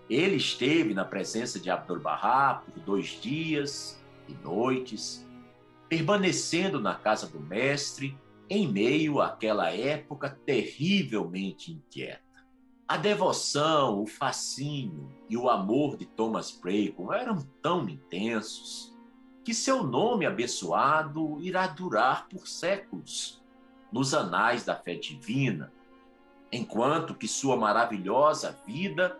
Ele 0.07 0.35
esteve 0.35 0.93
na 0.93 1.03
presença 1.03 1.59
de 1.59 1.71
Abdul-Bahá 1.71 2.61
por 2.63 2.79
dois 2.83 3.19
dias 3.19 3.99
e 4.27 4.33
noites, 4.33 5.25
permanecendo 5.89 6.79
na 6.79 6.93
casa 6.93 7.27
do 7.27 7.39
mestre 7.39 8.17
em 8.49 8.71
meio 8.71 9.19
àquela 9.19 9.71
época 9.71 10.29
terrivelmente 10.45 11.71
inquieta. 11.71 12.21
A 12.87 12.95
devoção, 12.95 14.01
o 14.01 14.07
fascínio 14.07 15.09
e 15.29 15.35
o 15.35 15.49
amor 15.49 15.97
de 15.97 16.05
Thomas 16.05 16.51
Bacon 16.51 17.11
eram 17.11 17.37
tão 17.61 17.87
intensos 17.89 18.96
que 19.47 19.53
seu 19.53 19.81
nome 19.81 20.25
abençoado 20.25 21.39
irá 21.39 21.67
durar 21.67 22.27
por 22.27 22.45
séculos 22.45 23.41
nos 23.89 24.13
anais 24.13 24.65
da 24.65 24.75
fé 24.75 24.95
divina, 24.95 25.71
enquanto 26.51 27.15
que 27.15 27.29
sua 27.29 27.55
maravilhosa 27.55 28.59
vida 28.67 29.17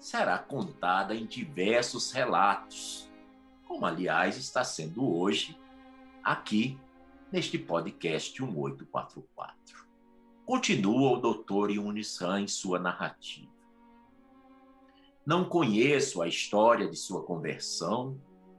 será 0.00 0.36
contada 0.36 1.14
em 1.14 1.24
diversos 1.24 2.10
relatos, 2.10 3.08
como 3.68 3.86
aliás 3.86 4.36
está 4.36 4.64
sendo 4.64 5.16
hoje 5.16 5.56
aqui 6.24 6.76
neste 7.30 7.56
podcast 7.56 8.42
1844. 8.42 9.86
Continua 10.44 11.12
o 11.12 11.20
doutor 11.20 11.70
Yunis 11.70 12.20
em 12.36 12.48
sua 12.48 12.80
narrativa. 12.80 13.52
Não 15.24 15.44
conheço 15.44 16.20
a 16.20 16.26
história 16.26 16.88
de 16.88 16.96
sua 16.96 17.22
conversão, 17.22 18.18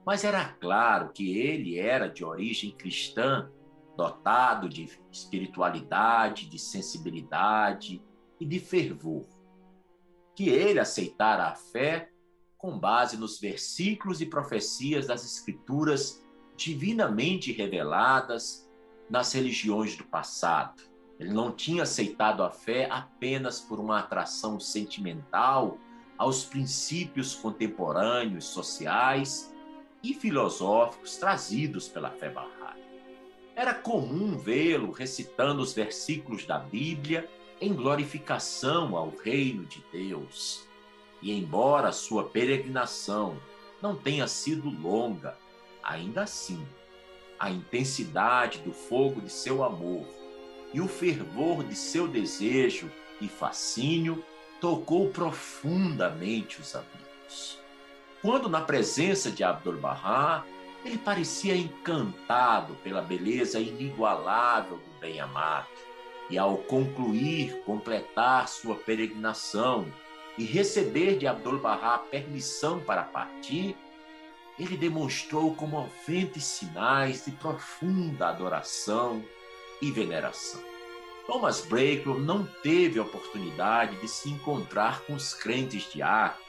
mas 0.09 0.23
era 0.23 0.43
claro 0.43 1.09
que 1.09 1.37
ele 1.37 1.77
era 1.77 2.09
de 2.09 2.25
origem 2.25 2.71
cristã, 2.71 3.47
dotado 3.95 4.67
de 4.67 4.89
espiritualidade, 5.11 6.49
de 6.49 6.57
sensibilidade 6.57 8.01
e 8.39 8.43
de 8.43 8.59
fervor 8.59 9.27
que 10.33 10.49
ele 10.49 10.79
aceitara 10.79 11.43
a 11.43 11.53
fé 11.53 12.09
com 12.57 12.79
base 12.79 13.17
nos 13.17 13.39
versículos 13.39 14.19
e 14.19 14.25
profecias 14.25 15.05
das 15.05 15.23
Escrituras 15.23 16.25
divinamente 16.57 17.51
reveladas 17.51 18.67
nas 19.11 19.31
religiões 19.31 19.95
do 19.95 20.05
passado. 20.05 20.81
Ele 21.19 21.31
não 21.31 21.51
tinha 21.51 21.83
aceitado 21.83 22.41
a 22.41 22.49
fé 22.49 22.87
apenas 22.89 23.61
por 23.61 23.79
uma 23.79 23.99
atração 23.99 24.59
sentimental 24.59 25.77
aos 26.17 26.43
princípios 26.43 27.35
contemporâneos, 27.35 28.45
sociais 28.45 29.53
e 30.03 30.13
filosóficos 30.13 31.17
trazidos 31.17 31.87
pela 31.87 32.09
fé 32.09 32.29
Bahá'í. 32.29 32.79
Era 33.55 33.73
comum 33.73 34.37
vê-lo 34.37 34.91
recitando 34.91 35.61
os 35.61 35.73
versículos 35.73 36.45
da 36.45 36.57
Bíblia 36.57 37.29
em 37.59 37.73
glorificação 37.73 38.95
ao 38.95 39.09
reino 39.09 39.65
de 39.65 39.83
Deus. 39.91 40.65
E 41.21 41.31
embora 41.31 41.91
sua 41.91 42.23
peregrinação 42.23 43.37
não 43.81 43.95
tenha 43.95 44.27
sido 44.27 44.69
longa, 44.69 45.37
ainda 45.83 46.23
assim, 46.23 46.65
a 47.37 47.49
intensidade 47.49 48.59
do 48.59 48.71
fogo 48.71 49.21
de 49.21 49.31
seu 49.31 49.63
amor 49.63 50.05
e 50.73 50.79
o 50.79 50.87
fervor 50.87 51.63
de 51.63 51.75
seu 51.75 52.07
desejo 52.07 52.91
e 53.19 53.27
fascínio 53.27 54.23
tocou 54.61 55.09
profundamente 55.09 56.61
os 56.61 56.75
amigos. 56.75 57.59
Quando 58.21 58.49
na 58.49 58.59
presença 58.59 59.31
de 59.31 59.43
Abdu'l-Bahá, 59.43 60.43
ele 60.83 60.97
parecia 60.97 61.55
encantado 61.55 62.75
pela 62.83 63.01
beleza 63.01 63.59
inigualável 63.59 64.77
do 64.77 64.99
bem-amado. 64.99 65.67
E 66.29 66.37
ao 66.37 66.57
concluir, 66.57 67.61
completar 67.65 68.47
sua 68.47 68.75
peregrinação 68.75 69.85
e 70.37 70.43
receber 70.43 71.17
de 71.17 71.27
Abdu'l-Bahá 71.27 71.97
permissão 71.97 72.79
para 72.81 73.03
partir, 73.03 73.75
ele 74.59 74.75
demonstrou 74.75 75.55
comoventes 75.55 76.43
sinais 76.43 77.23
de 77.25 77.31
profunda 77.31 78.27
adoração 78.27 79.23
e 79.81 79.91
veneração. 79.91 80.61
Thomas 81.25 81.61
Brakel 81.61 82.19
não 82.19 82.45
teve 82.61 82.99
a 82.99 83.03
oportunidade 83.03 83.95
de 83.97 84.07
se 84.07 84.29
encontrar 84.29 85.01
com 85.01 85.13
os 85.13 85.33
crentes 85.33 85.91
de 85.91 86.01
Acre, 86.01 86.48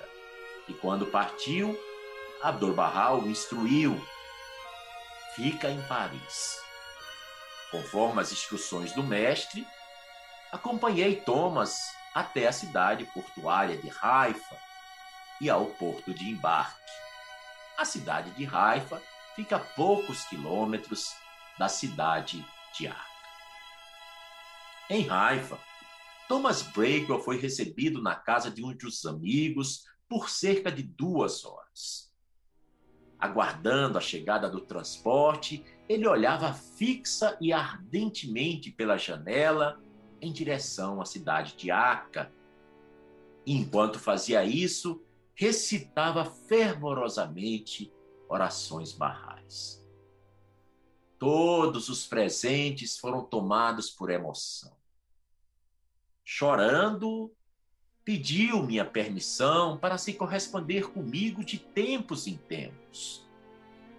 e 0.70 0.74
quando 0.74 1.06
partiu, 1.06 1.76
Abdu'l-Bahá 2.42 3.12
o 3.12 3.28
instruiu: 3.28 4.00
fica 5.34 5.68
em 5.68 5.82
Paris. 5.82 6.58
Conforme 7.72 8.20
as 8.20 8.32
instruções 8.32 8.92
do 8.92 9.02
mestre, 9.02 9.66
acompanhei 10.52 11.16
Thomas 11.16 11.76
até 12.14 12.46
a 12.46 12.52
cidade 12.52 13.04
portuária 13.06 13.76
de 13.76 13.92
Haifa 14.00 14.56
e 15.40 15.50
ao 15.50 15.66
porto 15.66 16.14
de 16.14 16.30
embarque. 16.30 16.90
A 17.76 17.84
cidade 17.84 18.30
de 18.32 18.46
Haifa 18.46 19.02
fica 19.34 19.56
a 19.56 19.60
poucos 19.60 20.24
quilômetros 20.24 21.14
da 21.58 21.68
cidade 21.68 22.44
de 22.76 22.86
Acre. 22.86 23.10
Em 24.88 25.08
Haifa, 25.08 25.58
Thomas 26.28 26.62
Brakel 26.62 27.20
foi 27.20 27.40
recebido 27.40 28.00
na 28.02 28.14
casa 28.14 28.50
de 28.50 28.64
um 28.64 28.72
dos 28.72 29.04
amigos 29.04 29.84
por 30.10 30.28
cerca 30.28 30.72
de 30.72 30.82
duas 30.82 31.44
horas. 31.44 32.12
Aguardando 33.16 33.96
a 33.96 34.00
chegada 34.00 34.50
do 34.50 34.60
transporte, 34.60 35.64
ele 35.88 36.08
olhava 36.08 36.52
fixa 36.52 37.38
e 37.40 37.52
ardentemente 37.52 38.72
pela 38.72 38.98
janela 38.98 39.80
em 40.20 40.32
direção 40.32 41.00
à 41.00 41.04
cidade 41.04 41.54
de 41.56 41.70
Aca. 41.70 42.32
enquanto 43.46 43.98
fazia 44.00 44.44
isso, 44.44 45.00
recitava 45.34 46.24
fervorosamente 46.24 47.92
orações 48.28 48.92
barrais. 48.92 49.80
Todos 51.18 51.88
os 51.88 52.06
presentes 52.06 52.98
foram 52.98 53.24
tomados 53.24 53.90
por 53.90 54.10
emoção. 54.10 54.76
Chorando, 56.24 57.32
pediu 58.04 58.62
minha 58.62 58.84
permissão 58.84 59.76
para 59.76 59.98
se 59.98 60.14
corresponder 60.14 60.90
comigo 60.90 61.44
de 61.44 61.58
tempos 61.58 62.26
em 62.26 62.36
tempos, 62.36 63.28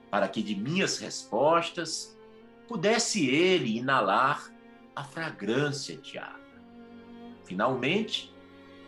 para 0.10 0.28
que 0.28 0.42
de 0.42 0.56
minhas 0.56 0.98
respostas 0.98 2.18
pudesse 2.68 3.28
ele 3.28 3.78
inalar 3.78 4.52
a 4.96 5.04
fragrância 5.04 5.98
de 5.98 6.18
água. 6.18 6.40
Finalmente, 7.46 8.34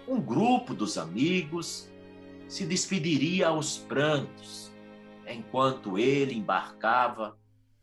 um 0.07 0.19
grupo 0.19 0.73
dos 0.73 0.97
amigos 0.97 1.89
se 2.47 2.65
despediria 2.65 3.47
aos 3.47 3.77
prantos, 3.77 4.71
enquanto 5.27 5.97
ele 5.97 6.35
embarcava 6.35 7.37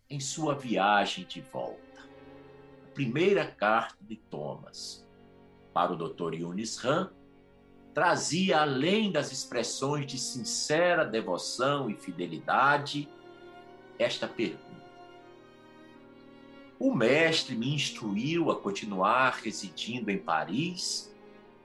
em 0.09 0.21
sua 0.21 0.55
viagem 0.55 1.25
de 1.25 1.41
volta. 1.41 1.81
A 2.89 2.93
primeira 2.93 3.47
carta 3.47 3.97
de 4.03 4.17
Thomas 4.17 5.07
para 5.73 5.93
o 5.93 5.97
Dr. 5.97 6.35
Yunis 6.35 6.85
Han 6.85 7.11
trazia, 7.95 8.61
além 8.61 9.11
das 9.11 9.33
expressões 9.33 10.07
de 10.07 10.19
sincera 10.19 11.05
devoção 11.05 11.91
e 11.91 11.95
fidelidade, 11.95 13.09
esta 13.99 14.27
pergunta 14.27 14.71
o 16.81 16.95
mestre 16.95 17.55
me 17.55 17.75
instruiu 17.75 18.51
a 18.51 18.59
continuar 18.59 19.39
residindo 19.43 20.11
em 20.11 20.17
Paris 20.17 21.15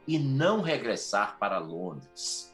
e 0.06 0.20
não 0.20 0.62
regressar 0.62 1.40
para 1.40 1.58
Londres. 1.58 2.54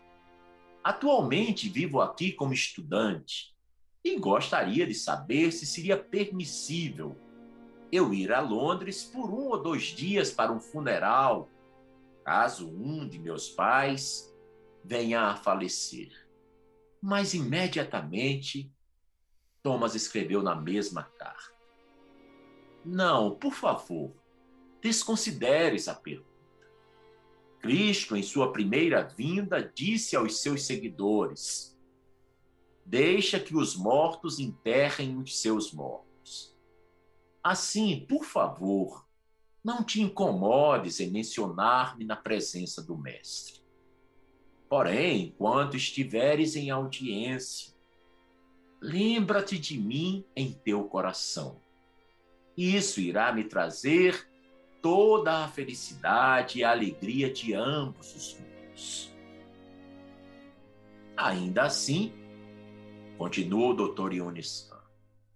Atualmente 0.84 1.68
vivo 1.68 2.00
aqui 2.00 2.32
como 2.32 2.54
estudante 2.54 3.56
e 4.04 4.16
gostaria 4.20 4.86
de 4.86 4.94
saber 4.94 5.52
se 5.52 5.66
seria 5.66 5.98
permissível 5.98 7.18
eu 7.92 8.14
ir 8.14 8.32
a 8.32 8.40
Londres 8.40 9.04
por 9.04 9.32
um 9.32 9.48
ou 9.48 9.62
dois 9.62 9.86
dias 9.86 10.30
para 10.30 10.52
um 10.52 10.60
funeral, 10.60 11.50
caso 12.24 12.68
um 12.70 13.08
de 13.08 13.20
meus 13.20 13.50
pais 13.50 14.34
venha 14.84 15.22
a 15.22 15.36
falecer. 15.36 16.12
Mas 17.02 17.34
imediatamente 17.34 18.72
Thomas 19.64 19.96
escreveu 19.96 20.42
na 20.42 20.56
mesma 20.56 21.04
carta. 21.04 21.52
Não, 22.84 23.36
por 23.36 23.54
favor, 23.54 24.12
desconsidere 24.82 25.76
essa 25.76 25.94
pergunta. 25.94 26.32
Cristo, 27.60 28.16
em 28.16 28.24
sua 28.24 28.52
primeira 28.52 29.04
vinda, 29.04 29.62
disse 29.62 30.16
aos 30.16 30.42
seus 30.42 30.66
seguidores: 30.66 31.78
Deixa 32.84 33.40
que 33.40 33.56
os 33.56 33.76
mortos 33.76 34.40
enterrem 34.40 35.18
os 35.18 35.40
seus 35.40 35.72
mortos. 35.72 36.58
Assim, 37.44 38.06
por 38.10 38.26
favor, 38.26 39.06
não 39.64 39.84
te 39.84 40.02
incomodes 40.02 41.00
em 41.00 41.12
mencionar-me 41.12 42.06
na 42.06 42.16
presença 42.16 42.82
do 42.82 42.98
Mestre. 42.98 43.62
Porém, 44.70 45.28
enquanto 45.28 45.76
estiveres 45.76 46.56
em 46.56 46.70
audiência, 46.70 47.74
lembra-te 48.82 49.60
de 49.60 49.78
mim 49.78 50.26
em 50.36 50.52
teu 50.52 50.86
coração 50.86 51.62
isso 52.58 53.00
irá 53.00 53.32
me 53.32 53.44
trazer 53.44 54.28
toda 54.82 55.44
a 55.44 55.48
felicidade 55.48 56.60
e 56.60 56.64
a 56.64 56.72
alegria 56.72 57.32
de 57.32 57.54
ambos 57.54 58.16
os 58.16 58.38
mundos. 58.40 59.12
Ainda 61.16 61.64
assim, 61.64 62.14
continua 63.18 63.70
o 63.70 63.74
Dr. 63.74 64.14
Yunis 64.14 64.70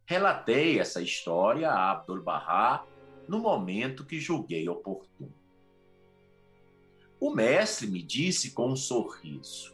relatei 0.07 0.79
essa 0.79 1.01
história 1.01 1.69
a 1.69 1.91
Abdul 1.91 2.21
Bahá 2.21 2.85
no 3.27 3.39
momento 3.39 4.05
que 4.05 4.19
julguei 4.19 4.67
oportuno. 4.69 5.33
O 7.19 7.33
mestre 7.33 7.87
me 7.87 8.01
disse 8.01 8.51
com 8.51 8.69
um 8.69 8.75
sorriso: 8.75 9.73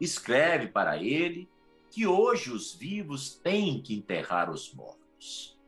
escreve 0.00 0.68
para 0.68 0.96
ele 0.96 1.48
que 1.90 2.06
hoje 2.06 2.50
os 2.50 2.74
vivos 2.74 3.34
têm 3.34 3.80
que 3.80 3.94
enterrar 3.94 4.50
os 4.50 4.72
mortos. 4.72 5.58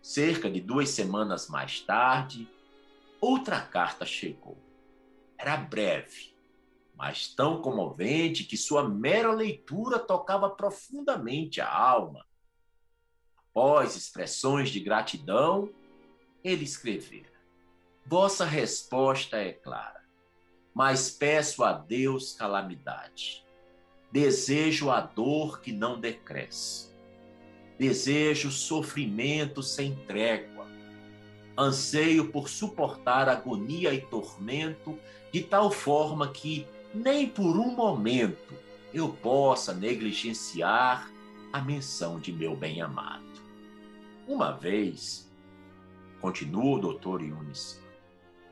Cerca 0.00 0.50
de 0.50 0.60
duas 0.60 0.88
semanas 0.88 1.48
mais 1.48 1.80
tarde, 1.80 2.48
outra 3.20 3.60
carta 3.60 4.04
chegou. 4.04 4.58
Era 5.38 5.56
breve, 5.56 6.34
mas 6.96 7.28
tão 7.28 7.62
comovente 7.62 8.44
que 8.44 8.56
sua 8.56 8.88
mera 8.88 9.32
leitura 9.32 9.98
tocava 9.98 10.50
profundamente 10.50 11.60
a 11.60 11.72
alma. 11.72 12.26
Após 13.54 13.96
expressões 13.96 14.70
de 14.70 14.80
gratidão, 14.80 15.70
ele 16.42 16.64
escrevera: 16.64 17.32
Vossa 18.06 18.44
resposta 18.44 19.36
é 19.36 19.52
clara, 19.52 20.02
mas 20.74 21.10
peço 21.10 21.62
a 21.62 21.72
Deus 21.72 22.32
calamidade. 22.32 23.44
Desejo 24.10 24.90
a 24.90 25.00
dor 25.00 25.60
que 25.60 25.72
não 25.72 26.00
decresce 26.00 26.92
Desejo 27.82 28.48
sofrimento 28.52 29.60
sem 29.60 29.96
trégua. 30.06 30.68
Anseio 31.58 32.30
por 32.30 32.48
suportar 32.48 33.28
agonia 33.28 33.92
e 33.92 34.00
tormento 34.00 34.96
de 35.32 35.42
tal 35.42 35.68
forma 35.68 36.28
que 36.28 36.64
nem 36.94 37.28
por 37.28 37.56
um 37.56 37.74
momento 37.74 38.54
eu 38.94 39.08
possa 39.08 39.74
negligenciar 39.74 41.10
a 41.52 41.60
menção 41.60 42.20
de 42.20 42.32
meu 42.32 42.54
bem-amado. 42.54 43.31
Uma 44.32 44.50
vez, 44.50 45.30
continua 46.18 46.76
o 46.76 46.80
doutor 46.80 47.20
Yunis, 47.20 47.78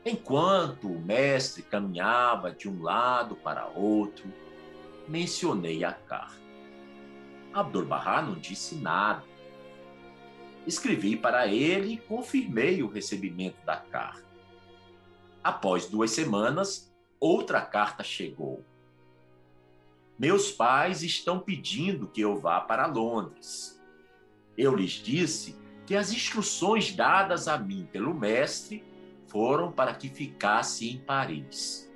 enquanto 0.05 0.87
o 0.87 0.99
mestre 0.99 1.63
caminhava 1.63 2.51
de 2.51 2.69
um 2.69 2.83
lado 2.83 3.35
para 3.35 3.65
outro, 3.65 4.31
mencionei 5.07 5.83
a 5.83 5.91
carta. 5.91 6.39
Abdu'l-Bahá 7.51 8.21
não 8.21 8.35
disse 8.35 8.75
nada. 8.75 9.23
Escrevi 10.67 11.17
para 11.17 11.47
ele 11.47 11.95
e 11.95 11.97
confirmei 11.97 12.83
o 12.83 12.87
recebimento 12.87 13.57
da 13.65 13.77
carta. 13.77 14.23
Após 15.43 15.87
duas 15.87 16.11
semanas, 16.11 16.93
outra 17.19 17.59
carta 17.59 18.03
chegou. 18.03 18.63
Meus 20.19 20.51
pais 20.51 21.01
estão 21.01 21.39
pedindo 21.39 22.07
que 22.07 22.21
eu 22.21 22.37
vá 22.37 22.61
para 22.61 22.85
Londres. 22.85 23.81
Eu 24.55 24.75
lhes 24.75 24.91
disse 24.91 25.59
que 25.91 25.97
as 25.97 26.13
instruções 26.13 26.95
dadas 26.95 27.49
a 27.49 27.57
mim 27.57 27.85
pelo 27.91 28.13
mestre 28.13 28.81
foram 29.27 29.73
para 29.73 29.93
que 29.93 30.07
ficasse 30.07 30.89
em 30.89 30.97
Paris. 30.97 31.91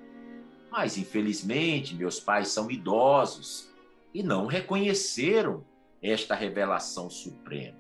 Mas, 0.69 0.97
infelizmente, 0.97 1.95
meus 1.95 2.19
pais 2.19 2.49
são 2.49 2.69
idosos 2.69 3.69
e 4.13 4.21
não 4.21 4.47
reconheceram 4.47 5.63
esta 6.01 6.36
revelação 6.36 7.10
suprema. 7.10 7.77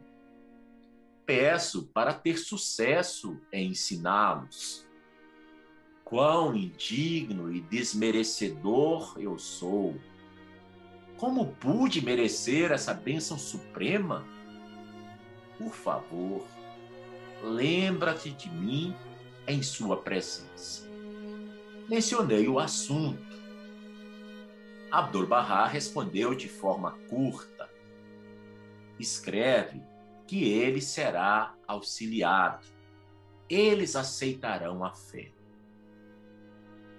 Peço 1.25 1.87
para 1.87 2.13
ter 2.13 2.37
sucesso 2.37 3.37
em 3.51 3.71
ensiná-los. 3.71 4.87
Quão 6.05 6.55
indigno 6.55 7.53
e 7.53 7.59
desmerecedor 7.59 9.17
eu 9.19 9.37
sou. 9.37 9.99
Como 11.17 11.47
pude 11.55 12.01
merecer 12.01 12.71
essa 12.71 12.93
bênção 12.93 13.37
suprema? 13.37 14.25
Por 15.57 15.73
favor, 15.73 16.45
lembra-te 17.43 18.31
de 18.31 18.49
mim 18.49 18.95
em 19.47 19.61
sua 19.61 19.97
presença. 19.97 20.89
Mencionei 21.87 22.47
o 22.47 22.59
assunto. 22.59 23.35
Abdul-Bahá 24.91 25.67
respondeu 25.67 26.33
de 26.33 26.49
forma 26.49 26.91
curta. 27.09 27.69
Escreve 28.99 29.81
que 30.27 30.51
ele 30.51 30.81
será 30.81 31.53
auxiliado. 31.67 32.65
Eles 33.49 33.95
aceitarão 33.95 34.83
a 34.83 34.93
fé. 34.93 35.31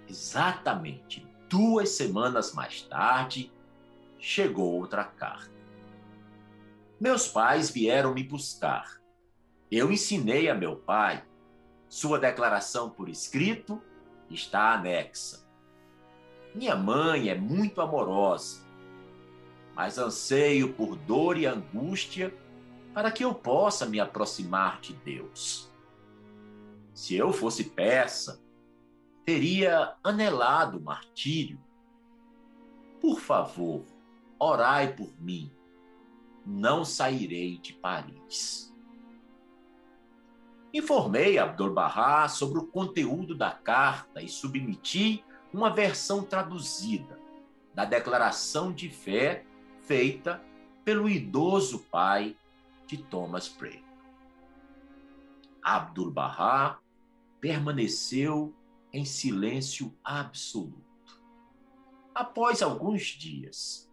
Exatamente 0.07 1.27
duas 1.49 1.89
semanas 1.89 2.53
mais 2.53 2.81
tarde, 2.83 3.51
chegou 4.19 4.79
outra 4.79 5.03
carta. 5.03 5.56
Meus 6.99 7.27
pais 7.27 7.69
vieram 7.69 8.11
me 8.11 8.23
buscar. 8.23 8.99
Eu 9.69 9.91
ensinei 9.91 10.49
a 10.49 10.55
meu 10.55 10.75
pai. 10.75 11.23
Sua 11.87 12.17
declaração 12.17 12.89
por 12.89 13.07
escrito 13.07 13.79
está 14.31 14.73
anexa. 14.73 15.45
Minha 16.55 16.75
mãe 16.75 17.29
é 17.29 17.35
muito 17.35 17.81
amorosa, 17.81 18.65
mas 19.75 19.99
anseio 19.99 20.73
por 20.73 20.95
dor 20.95 21.37
e 21.37 21.45
angústia 21.45 22.35
para 22.95 23.11
que 23.11 23.23
eu 23.23 23.31
possa 23.31 23.85
me 23.85 23.99
aproximar 23.99 24.81
de 24.81 24.93
Deus. 24.93 25.71
Se 26.95 27.15
eu 27.15 27.31
fosse 27.31 27.65
peça, 27.65 28.41
teria 29.23 29.95
anelado 30.03 30.79
o 30.79 30.81
martírio. 30.81 31.59
Por 32.99 33.19
favor, 33.19 33.85
orai 34.39 34.95
por 34.95 35.13
mim 35.21 35.55
não 36.47 36.85
sairei 36.85 37.57
de 37.57 37.73
Paris. 37.73 38.73
Informei 40.73 41.37
Abdul-Bahá 41.37 42.29
sobre 42.29 42.59
o 42.59 42.67
conteúdo 42.67 43.35
da 43.35 43.51
carta 43.51 44.21
e 44.21 44.29
submeti 44.29 45.25
uma 45.53 45.69
versão 45.69 46.23
traduzida 46.23 47.19
da 47.73 47.83
declaração 47.83 48.71
de 48.71 48.89
fé 48.89 49.45
feita 49.81 50.41
pelo 50.85 51.09
idoso 51.09 51.79
pai 51.91 52.37
de 52.85 52.97
Thomas 52.97 53.49
Preto. 53.49 53.83
Abdul-Bahá 55.61 56.79
permaneceu 57.41 58.53
em 58.93 59.03
silêncio 59.03 59.93
absoluto. 60.01 61.21
Após 62.15 62.61
alguns 62.61 63.03
dias, 63.03 63.86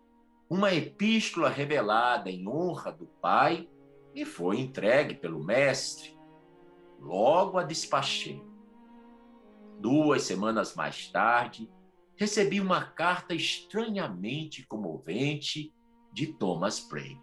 uma 0.54 0.72
epístola 0.72 1.48
revelada 1.48 2.30
em 2.30 2.46
honra 2.46 2.92
do 2.92 3.06
Pai 3.20 3.68
e 4.14 4.24
foi 4.24 4.60
entregue 4.60 5.16
pelo 5.16 5.42
Mestre. 5.42 6.16
Logo 7.00 7.58
a 7.58 7.64
despachei. 7.64 8.40
Duas 9.80 10.22
semanas 10.22 10.76
mais 10.76 11.08
tarde, 11.08 11.68
recebi 12.14 12.60
uma 12.60 12.84
carta 12.84 13.34
estranhamente 13.34 14.64
comovente 14.64 15.74
de 16.12 16.28
Thomas 16.28 16.78
Franklin. 16.78 17.18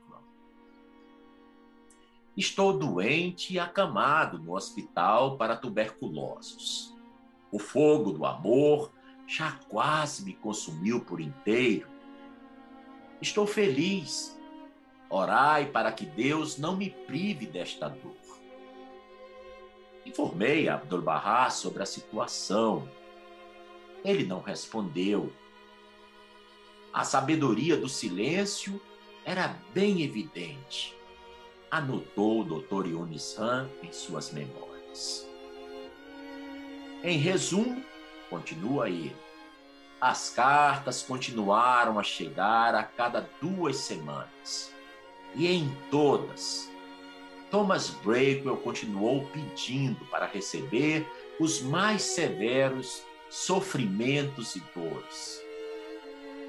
Estou 2.36 2.78
doente 2.78 3.54
e 3.54 3.60
acamado 3.60 4.39
no 4.39 4.58
hospital 4.58 5.38
para 5.38 5.56
tuberculosos. 5.56 6.94
O 7.50 7.58
fogo 7.58 8.12
do 8.12 8.26
amor 8.26 8.91
já 9.26 9.54
quase 9.70 10.26
me 10.26 10.34
consumiu 10.34 11.06
por 11.06 11.22
inteiro 11.22 11.91
Estou 13.22 13.46
feliz. 13.46 14.38
Orai 15.10 15.66
para 15.66 15.92
que 15.92 16.06
Deus 16.06 16.58
não 16.58 16.76
me 16.76 16.90
prive 16.90 17.46
desta 17.46 17.88
dor. 17.90 18.16
Informei 20.06 20.68
Abdul 20.68 21.02
Bahá 21.02 21.50
sobre 21.50 21.84
a 21.84 21.86
situação. 21.86 22.90
Ele 24.04 24.26
não 24.26 24.42
respondeu. 24.42 25.32
A 26.92 27.04
sabedoria 27.04 27.78
do 27.78 27.88
silêncio 27.88 28.82
era 29.24 29.56
bem 29.74 30.02
evidente, 30.02 30.96
anotou 31.70 32.42
o 32.42 32.44
Dr. 32.44 32.88
Yunis 32.88 33.38
Han 33.38 33.70
em 33.84 33.92
suas 33.94 34.32
memórias. 34.32 35.28
Em 37.04 37.18
resumo, 37.18 37.84
continua 38.30 38.90
ele, 38.90 39.16
as 40.02 40.32
cartas 40.32 41.04
continuaram 41.04 42.00
a 42.00 42.04
chegar 42.04 42.74
a 42.74 42.84
cada 42.84 43.30
duas 43.40 43.78
semanas. 43.78 44.74
E 45.36 45.48
em 45.48 45.70
todas, 45.92 46.68
Thomas 47.52 47.92
Breakwell 47.92 48.58
continuou 48.58 49.28
pedindo 49.28 50.04
para 50.06 50.26
receber 50.26 51.08
os 51.40 51.62
mais 51.62 52.02
severos 52.02 53.04
sofrimentos 53.30 54.56
e 54.56 54.64
dores. 54.76 55.40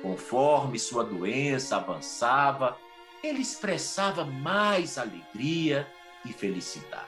Conforme 0.01 0.79
sua 0.79 1.05
doença 1.05 1.77
avançava, 1.77 2.77
ele 3.23 3.43
expressava 3.43 4.25
mais 4.25 4.97
alegria 4.97 5.87
e 6.25 6.33
felicidade. 6.33 7.07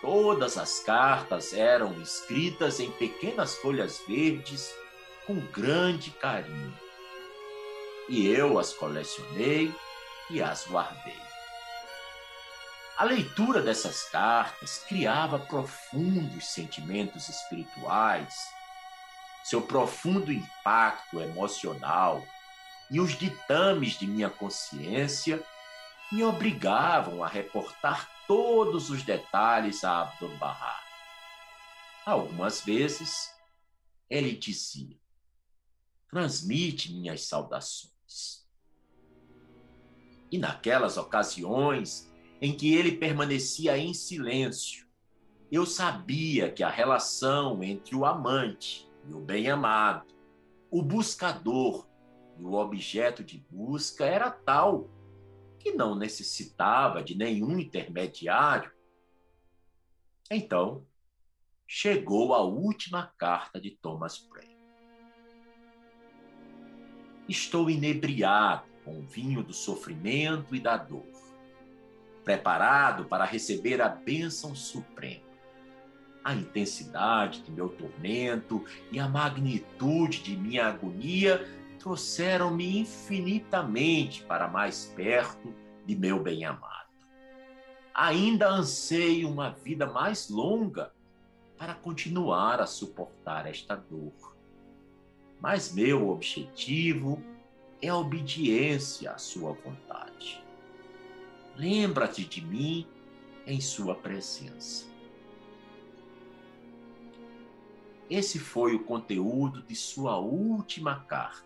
Todas 0.00 0.58
as 0.58 0.80
cartas 0.80 1.52
eram 1.52 2.00
escritas 2.00 2.80
em 2.80 2.90
pequenas 2.92 3.56
folhas 3.56 4.00
verdes 4.06 4.72
com 5.26 5.40
grande 5.46 6.10
carinho. 6.10 6.78
E 8.08 8.28
eu 8.28 8.58
as 8.58 8.72
colecionei 8.72 9.74
e 10.30 10.42
as 10.42 10.66
guardei. 10.68 11.26
A 12.96 13.04
leitura 13.04 13.60
dessas 13.60 14.04
cartas 14.04 14.78
criava 14.88 15.38
profundos 15.38 16.46
sentimentos 16.46 17.28
espirituais, 17.28 18.34
seu 19.44 19.60
profundo 19.60 20.32
impacto 20.32 21.20
emocional 21.20 22.22
e 22.90 23.00
os 23.00 23.16
ditames 23.18 23.98
de 23.98 24.06
minha 24.06 24.30
consciência 24.30 25.42
me 26.12 26.22
obrigavam 26.22 27.22
a 27.22 27.28
reportar 27.28 28.08
todos 28.26 28.90
os 28.90 29.02
detalhes 29.02 29.84
a 29.84 30.02
Abdu'l-Bahá. 30.02 30.80
Algumas 32.04 32.60
vezes, 32.60 33.32
ele 34.08 34.36
dizia: 34.36 34.96
transmite 36.08 36.92
minhas 36.92 37.22
saudações. 37.22 38.46
E 40.30 40.38
naquelas 40.38 40.96
ocasiões 40.96 42.12
em 42.40 42.56
que 42.56 42.74
ele 42.74 42.92
permanecia 42.92 43.78
em 43.78 43.94
silêncio, 43.94 44.86
eu 45.50 45.64
sabia 45.64 46.50
que 46.50 46.62
a 46.62 46.68
relação 46.68 47.62
entre 47.62 47.94
o 47.94 48.04
amante 48.04 48.88
e 49.08 49.12
o 49.12 49.20
bem-amado, 49.20 50.06
o 50.70 50.82
buscador 50.82 51.86
e 52.38 52.42
o 52.42 52.54
objeto 52.54 53.22
de 53.22 53.38
busca 53.50 54.04
era 54.04 54.30
tal 54.30 54.90
que 55.66 55.72
não 55.72 55.96
necessitava 55.96 57.02
de 57.02 57.16
nenhum 57.16 57.58
intermediário. 57.58 58.70
Então, 60.30 60.86
chegou 61.66 62.32
a 62.34 62.40
última 62.40 63.12
carta 63.18 63.60
de 63.60 63.72
Thomas 63.72 64.16
Prey. 64.16 64.56
Estou 67.28 67.68
inebriado 67.68 68.62
com 68.84 69.00
o 69.00 69.02
vinho 69.02 69.42
do 69.42 69.52
sofrimento 69.52 70.54
e 70.54 70.60
da 70.60 70.76
dor. 70.76 71.04
preparado 72.22 73.04
para 73.04 73.24
receber 73.24 73.80
a 73.80 73.88
bênção 73.88 74.54
suprema. 74.54 75.26
A 76.22 76.32
intensidade 76.34 77.42
de 77.42 77.50
meu 77.50 77.68
tormento 77.68 78.64
e 78.90 79.00
a 79.00 79.08
magnitude 79.08 80.22
de 80.22 80.36
minha 80.36 80.66
agonia 80.66 81.44
trouxeram-me 81.86 82.80
infinitamente 82.80 84.24
para 84.24 84.48
mais 84.48 84.86
perto 84.96 85.54
de 85.86 85.94
meu 85.94 86.20
bem-amado. 86.20 86.90
Ainda 87.94 88.48
anseio 88.48 89.30
uma 89.30 89.50
vida 89.50 89.86
mais 89.86 90.28
longa 90.28 90.92
para 91.56 91.76
continuar 91.76 92.60
a 92.60 92.66
suportar 92.66 93.46
esta 93.46 93.76
dor. 93.76 94.36
Mas 95.40 95.72
meu 95.72 96.08
objetivo 96.08 97.22
é 97.80 97.88
a 97.88 97.96
obediência 97.96 99.12
à 99.12 99.18
sua 99.18 99.52
vontade. 99.52 100.44
Lembra-te 101.54 102.24
de 102.24 102.44
mim 102.44 102.84
em 103.46 103.60
sua 103.60 103.94
presença. 103.94 104.86
Esse 108.10 108.40
foi 108.40 108.74
o 108.74 108.82
conteúdo 108.82 109.62
de 109.62 109.76
sua 109.76 110.18
última 110.18 111.04
carta. 111.04 111.45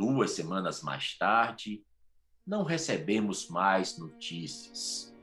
Duas 0.00 0.30
semanas 0.30 0.82
mais 0.82 1.18
tarde, 1.18 1.84
não 2.46 2.62
recebemos 2.62 3.50
mais 3.50 3.98
notícias. 3.98 5.14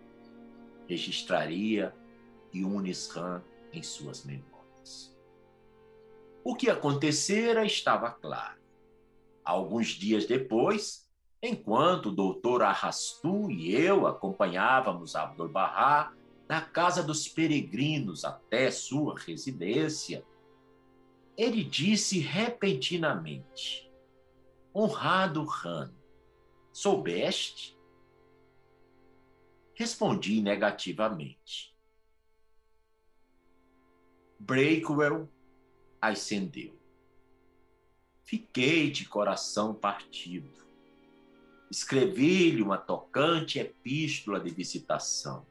Registraria 0.87 1.95
Yunis 2.53 3.09
Han 3.17 3.41
em 3.73 3.81
suas 3.81 4.23
memórias. 4.23 5.17
O 6.43 6.55
que 6.55 6.69
acontecera 6.69 7.65
estava 7.65 8.11
claro. 8.11 8.61
Alguns 9.43 9.87
dias 9.87 10.27
depois, 10.27 11.09
enquanto 11.41 12.09
o 12.09 12.15
doutor 12.15 12.61
Arrastu 12.61 13.49
e 13.49 13.73
eu 13.73 14.05
acompanhávamos 14.05 15.15
Abdul 15.15 15.49
Bahá 15.49 16.13
da 16.47 16.61
casa 16.61 17.01
dos 17.01 17.27
peregrinos 17.27 18.23
até 18.23 18.69
sua 18.69 19.17
residência, 19.17 20.23
ele 21.35 21.63
disse 21.63 22.19
repentinamente: 22.19 23.86
Honrado 24.79 25.43
Han, 25.65 25.91
soubeste? 26.71 27.75
Respondi 29.73 30.39
negativamente. 30.39 31.75
Breakwell 34.37 35.27
ascendeu. 35.99 36.79
Fiquei 38.23 38.91
de 38.91 39.05
coração 39.05 39.73
partido. 39.73 40.47
Escrevi-lhe 41.71 42.61
uma 42.61 42.77
tocante 42.77 43.57
epístola 43.57 44.39
de 44.39 44.51
visitação. 44.51 45.43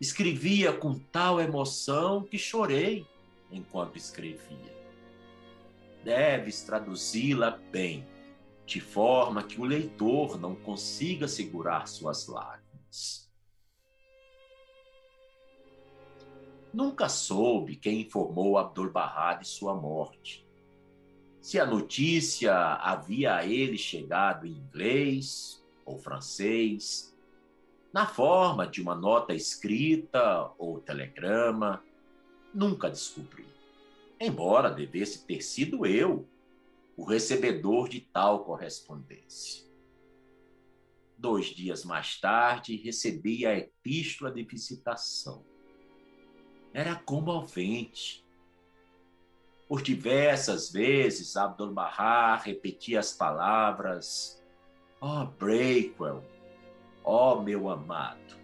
Escrevia 0.00 0.72
com 0.72 0.96
tal 1.00 1.40
emoção 1.40 2.22
que 2.22 2.38
chorei 2.38 3.04
enquanto 3.50 3.96
escrevia. 3.96 4.83
Deves 6.04 6.62
traduzi-la 6.62 7.58
bem, 7.72 8.06
de 8.64 8.80
forma 8.80 9.42
que 9.42 9.60
o 9.60 9.64
leitor 9.64 10.38
não 10.38 10.54
consiga 10.54 11.26
segurar 11.26 11.88
suas 11.88 12.28
lágrimas. 12.28 12.64
nunca 16.74 17.08
soube 17.08 17.76
quem 17.76 18.00
informou 18.00 18.58
Abdul-Bahá 18.58 19.34
de 19.34 19.46
sua 19.46 19.74
morte. 19.74 20.44
Se 21.40 21.60
a 21.60 21.64
notícia 21.64 22.52
havia 22.52 23.36
a 23.36 23.46
ele 23.46 23.78
chegado 23.78 24.46
em 24.46 24.50
inglês 24.50 25.64
ou 25.84 25.98
francês, 25.98 27.14
na 27.92 28.06
forma 28.06 28.66
de 28.66 28.82
uma 28.82 28.94
nota 28.94 29.32
escrita 29.32 30.50
ou 30.58 30.80
telegrama, 30.80 31.82
nunca 32.52 32.90
descobri. 32.90 33.53
Embora 34.26 34.70
devesse 34.70 35.26
ter 35.26 35.42
sido 35.42 35.84
eu 35.84 36.28
o 36.96 37.04
recebedor 37.04 37.88
de 37.88 38.00
tal 38.00 38.44
correspondência. 38.44 39.64
Dois 41.18 41.46
dias 41.46 41.84
mais 41.84 42.20
tarde, 42.20 42.76
recebi 42.76 43.46
a 43.46 43.56
epístola 43.56 44.30
de 44.30 44.42
visitação 44.42 45.44
era 46.74 46.94
comovente. 46.96 48.22
Por 49.68 49.80
diversas 49.80 50.72
vezes, 50.72 51.36
Abdul 51.36 51.72
Bahá 51.72 52.34
repetia 52.34 52.98
as 52.98 53.12
palavras: 53.12 54.42
oh, 55.00 55.24
Breakwell, 55.24 56.24
oh, 57.04 57.40
meu 57.40 57.70
amado. 57.70 58.42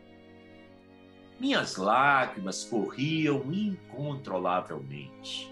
Minhas 1.40 1.74
lágrimas 1.76 2.64
corriam 2.64 3.52
incontrolavelmente. 3.52 5.49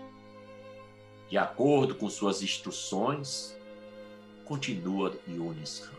De 1.29 1.37
acordo 1.37 1.95
com 1.95 2.09
suas 2.09 2.43
instruções, 2.43 3.57
continua 4.45 5.15
Yunis 5.29 5.81
Khan. 5.81 5.99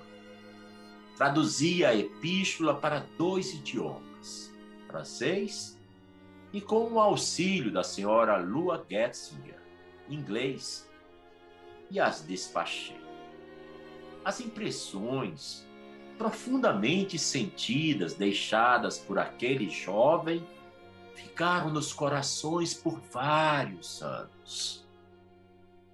Traduzia 1.15 1.89
a 1.89 1.95
epístola 1.95 2.73
para 2.73 3.05
dois 3.17 3.53
idiomas, 3.53 4.51
francês 4.87 5.77
e 6.51 6.59
com 6.59 6.93
o 6.93 6.99
auxílio 6.99 7.71
da 7.71 7.83
senhora 7.83 8.37
Lua 8.37 8.83
Getzinger, 8.89 9.59
inglês, 10.09 10.89
e 11.91 11.99
as 11.99 12.21
despachei. 12.21 12.99
As 14.23 14.39
impressões 14.39 15.65
profundamente 16.17 17.17
sentidas 17.17 18.13
deixadas 18.13 18.97
por 18.97 19.17
aquele 19.17 19.69
jovem 19.69 20.45
ficaram 21.15 21.69
nos 21.69 21.93
corações 21.93 22.73
por 22.73 22.99
vários 23.11 24.01
anos. 24.01 24.88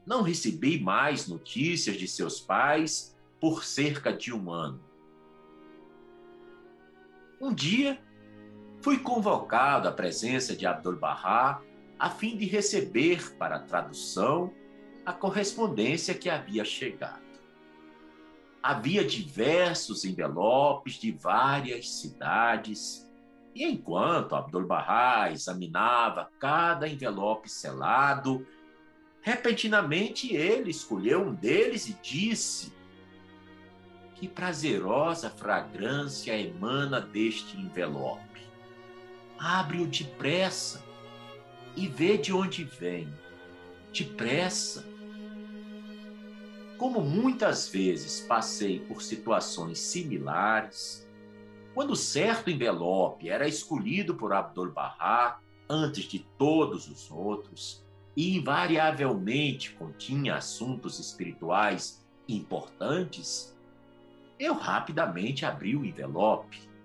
Não 0.06 0.22
recebi 0.22 0.80
mais 0.80 1.28
notícias 1.28 1.98
de 1.98 2.08
seus 2.08 2.40
pais 2.40 3.16
por 3.40 3.64
cerca 3.64 4.14
de 4.14 4.34
um 4.34 4.52
ano. 4.52 4.80
Um 7.42 7.54
dia, 7.54 8.00
fui 8.82 9.00
convocado 9.00 9.88
à 9.88 9.92
presença 9.92 10.56
de 10.56 10.66
Abdul-Bahá 10.66 11.62
a 11.98 12.10
fim 12.10 12.38
de 12.38 12.46
receber 12.46 13.36
para 13.38 13.60
tradução 13.60 14.54
a 15.06 15.14
correspondência 15.14 16.14
que 16.14 16.30
havia 16.30 16.66
chegado. 16.66 17.24
Havia 18.62 19.04
diversos 19.04 20.04
envelopes 20.04 20.96
de 20.96 21.12
várias 21.12 21.90
cidades, 21.90 23.10
e 23.54 23.64
enquanto 23.64 24.36
Abdul-Bahá 24.36 25.32
examinava 25.32 26.32
cada 26.40 26.88
envelope 26.88 27.48
selado, 27.50 28.46
repentinamente 29.26 30.36
ele 30.36 30.70
escolheu 30.70 31.24
um 31.24 31.34
deles 31.34 31.90
e 31.90 31.98
disse: 32.00 32.72
Que 34.14 34.28
prazerosa 34.28 35.32
fragrância 35.32 36.40
emana 36.40 37.02
deste 37.02 37.58
envelope 37.58 38.24
abre-o 39.40 39.88
depressa 39.88 40.84
e 41.76 41.88
vê 41.88 42.20
de 42.20 42.32
onde 42.32 42.64
vem. 42.64 43.12
Depressa. 43.92 44.86
Como 46.78 47.02
muitas 47.02 47.68
vezes 47.68 48.22
passei 48.22 48.80
por 48.80 49.02
situações 49.02 49.80
similares, 49.80 51.08
quando 51.74 51.96
certo 51.96 52.52
envelope 52.52 53.28
era 53.28 53.48
escolhido 53.48 54.14
por 54.16 54.34
Abdul 54.34 54.72
Bahá 54.72 55.40
antes 55.68 56.04
de 56.04 56.20
todos 56.38 56.88
os 56.88 57.10
outros 57.10 57.85
e 58.16 58.36
invariavelmente 58.38 59.72
continha 59.74 60.36
assuntos 60.36 61.00
espirituais 61.00 62.06
importantes, 62.28 63.56
eu 64.40 64.54
rapidamente 64.54 65.46
abri 65.46 65.76
o 65.76 65.86
envelope 65.86 66.76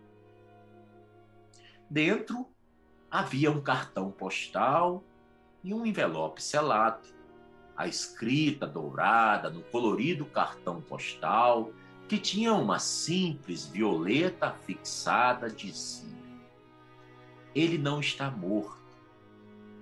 Dentro 1.90 2.46
havia 3.10 3.50
um 3.50 3.60
cartão 3.60 4.12
postal 4.12 5.02
e 5.64 5.74
um 5.74 5.84
envelope 5.84 6.40
selado. 6.40 7.08
A 7.76 7.88
escrita 7.88 8.64
dourada 8.64 9.50
no 9.50 9.60
colorido 9.64 10.24
cartão 10.24 10.80
postal, 10.80 11.72
que 12.08 12.16
tinha 12.16 12.54
uma 12.54 12.78
simples 12.78 13.66
violeta 13.66 14.52
fixada, 14.52 15.50
dizia: 15.50 16.14
Ele 17.52 17.76
não 17.76 17.98
está 17.98 18.30
morto. 18.30 18.79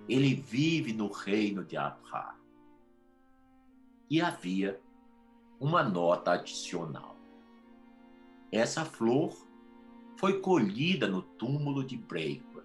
Ele 0.09 0.35
vive 0.35 0.93
no 0.93 1.11
reino 1.11 1.65
de 1.65 1.77
Abra. 1.77 2.35
E 4.09 4.21
havia 4.21 4.81
uma 5.61 5.83
nota 5.83 6.33
adicional. 6.33 7.17
Essa 8.51 8.85
flor 8.85 9.37
foi 10.17 10.41
colhida 10.41 11.07
no 11.07 11.21
túmulo 11.23 11.85
de 11.85 11.97
Breakwell. 11.97 12.65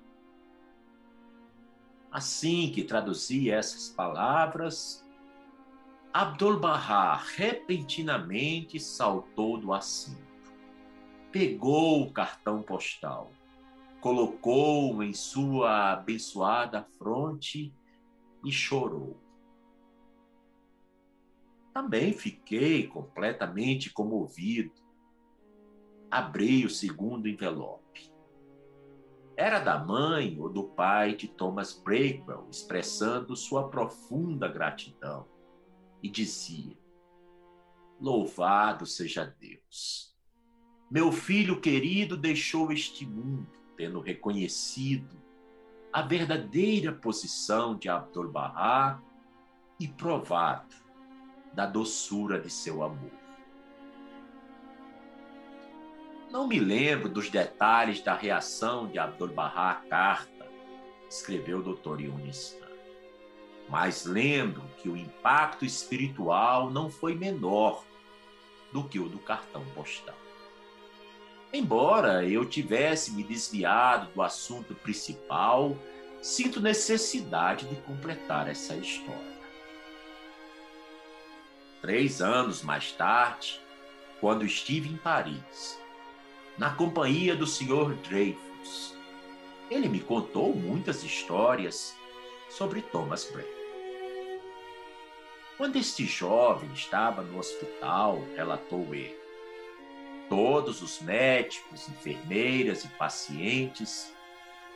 Assim 2.09 2.71
que 2.71 2.83
traduzi 2.83 3.49
essas 3.49 3.89
palavras, 3.89 5.03
Abdul-Bahá 6.13 7.15
repentinamente 7.15 8.79
saltou 8.79 9.57
do 9.57 9.73
assento. 9.73 10.21
pegou 11.31 12.03
o 12.03 12.11
cartão 12.11 12.61
postal, 12.61 13.31
colocou-o 14.03 15.01
em 15.01 15.13
sua 15.13 15.93
abençoada 15.93 16.83
fronte 16.97 17.73
e 18.43 18.51
chorou. 18.51 19.17
Também 21.73 22.11
fiquei 22.11 22.85
completamente 22.85 23.89
comovido. 23.93 24.73
Abri 26.11 26.65
o 26.65 26.69
segundo 26.69 27.29
envelope. 27.29 28.11
Era 29.37 29.61
da 29.61 29.79
mãe 29.79 30.37
ou 30.37 30.49
do 30.49 30.65
pai 30.65 31.15
de 31.15 31.29
Thomas 31.29 31.71
Breakwell, 31.71 32.45
expressando 32.51 33.37
sua 33.37 33.69
profunda 33.69 34.49
gratidão, 34.49 35.25
e 36.03 36.09
dizia: 36.09 36.77
Louvado 38.01 38.85
seja 38.85 39.33
Deus! 39.39 40.13
Meu 40.91 41.09
filho 41.09 41.61
querido 41.61 42.17
deixou 42.17 42.69
este 42.69 43.05
mundo, 43.07 43.62
tendo 43.75 43.99
reconhecido 43.99 45.21
a 45.91 46.01
verdadeira 46.01 46.91
posição 46.91 47.75
de 47.75 47.89
Abdu'l-Bahá 47.89 48.99
e 49.79 49.87
provado 49.87 50.75
da 51.53 51.65
doçura 51.65 52.39
de 52.39 52.49
seu 52.49 52.83
amor. 52.83 53.11
Não 56.31 56.47
me 56.47 56.59
lembro 56.59 57.09
dos 57.09 57.29
detalhes 57.29 58.01
da 58.01 58.15
reação 58.15 58.87
de 58.87 58.97
Abdu'l-Bahá 58.97 59.71
à 59.71 59.75
carta, 59.75 60.49
escreveu 61.07 61.59
o 61.59 61.75
Dr. 61.75 62.01
Yunis 62.01 62.57
mas 63.69 64.05
lembro 64.05 64.63
que 64.77 64.89
o 64.89 64.97
impacto 64.97 65.65
espiritual 65.65 66.69
não 66.69 66.89
foi 66.89 67.15
menor 67.15 67.83
do 68.71 68.83
que 68.83 68.99
o 68.99 69.07
do 69.07 69.19
cartão 69.19 69.63
postal. 69.73 70.15
Embora 71.53 72.25
eu 72.27 72.43
tivesse 72.43 73.11
me 73.11 73.23
desviado 73.23 74.11
do 74.11 74.23
assunto 74.23 74.73
principal, 74.73 75.77
sinto 76.19 76.59
necessidade 76.59 77.67
de 77.67 77.75
completar 77.81 78.49
essa 78.49 78.75
história. 78.75 79.37
Três 81.79 82.23
anos 82.23 82.63
mais 82.63 82.91
tarde, 82.93 83.61
quando 84.19 84.43
estive 84.43 84.89
em 84.89 84.97
Paris, 84.97 85.79
na 86.57 86.73
companhia 86.73 87.35
do 87.35 87.45
Sr. 87.45 87.93
Dreyfus, 88.07 88.95
ele 89.69 89.87
me 89.87 89.99
contou 89.99 90.55
muitas 90.55 91.03
histórias 91.03 91.95
sobre 92.49 92.81
Thomas 92.81 93.25
Bray. 93.31 93.45
Quando 95.55 95.75
este 95.75 96.03
jovem 96.05 96.71
estava 96.73 97.21
no 97.21 97.37
hospital, 97.37 98.23
relatou 98.35 98.95
ele, 98.95 99.22
todos 100.29 100.81
os 100.81 101.01
médicos, 101.01 101.87
enfermeiras 101.87 102.83
e 102.83 102.87
pacientes 102.89 104.13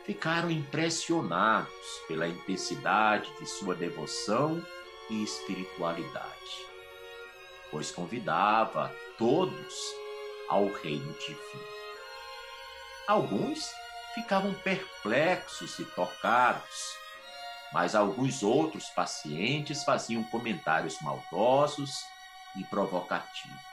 ficaram 0.04 0.50
impressionados 0.50 1.70
pela 2.06 2.28
intensidade 2.28 3.30
de 3.38 3.46
sua 3.46 3.74
devoção 3.74 4.64
e 5.10 5.22
espiritualidade 5.22 6.68
pois 7.70 7.90
convidava 7.90 8.94
todos 9.16 9.74
ao 10.48 10.66
reino 10.72 11.12
divino. 11.14 11.68
Alguns 13.06 13.70
ficavam 14.14 14.54
perplexos 14.54 15.78
e 15.78 15.84
tocados, 15.84 16.96
mas 17.72 17.94
alguns 17.94 18.42
outros 18.42 18.88
pacientes 18.90 19.84
faziam 19.84 20.22
comentários 20.24 21.00
maldosos 21.00 21.90
e 22.56 22.64
provocativos. 22.64 23.67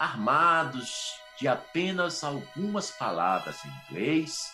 Armados 0.00 1.14
de 1.38 1.46
apenas 1.46 2.24
algumas 2.24 2.90
palavras 2.90 3.64
em 3.64 3.68
inglês, 3.84 4.52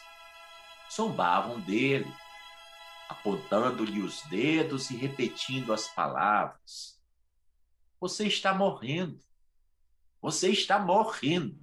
zombavam 0.94 1.58
dele, 1.60 2.12
apontando-lhe 3.08 4.02
os 4.02 4.20
dedos 4.24 4.90
e 4.90 4.96
repetindo 4.96 5.72
as 5.72 5.88
palavras 5.88 6.96
você 8.00 8.26
está 8.26 8.54
morrendo. 8.54 9.18
Você 10.20 10.50
está 10.50 10.78
morrendo. 10.78 11.58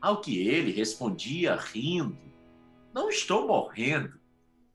Ao 0.00 0.20
que 0.20 0.46
ele 0.46 0.72
respondia 0.72 1.54
rindo: 1.56 2.18
Não 2.92 3.08
estou 3.08 3.46
morrendo. 3.46 4.20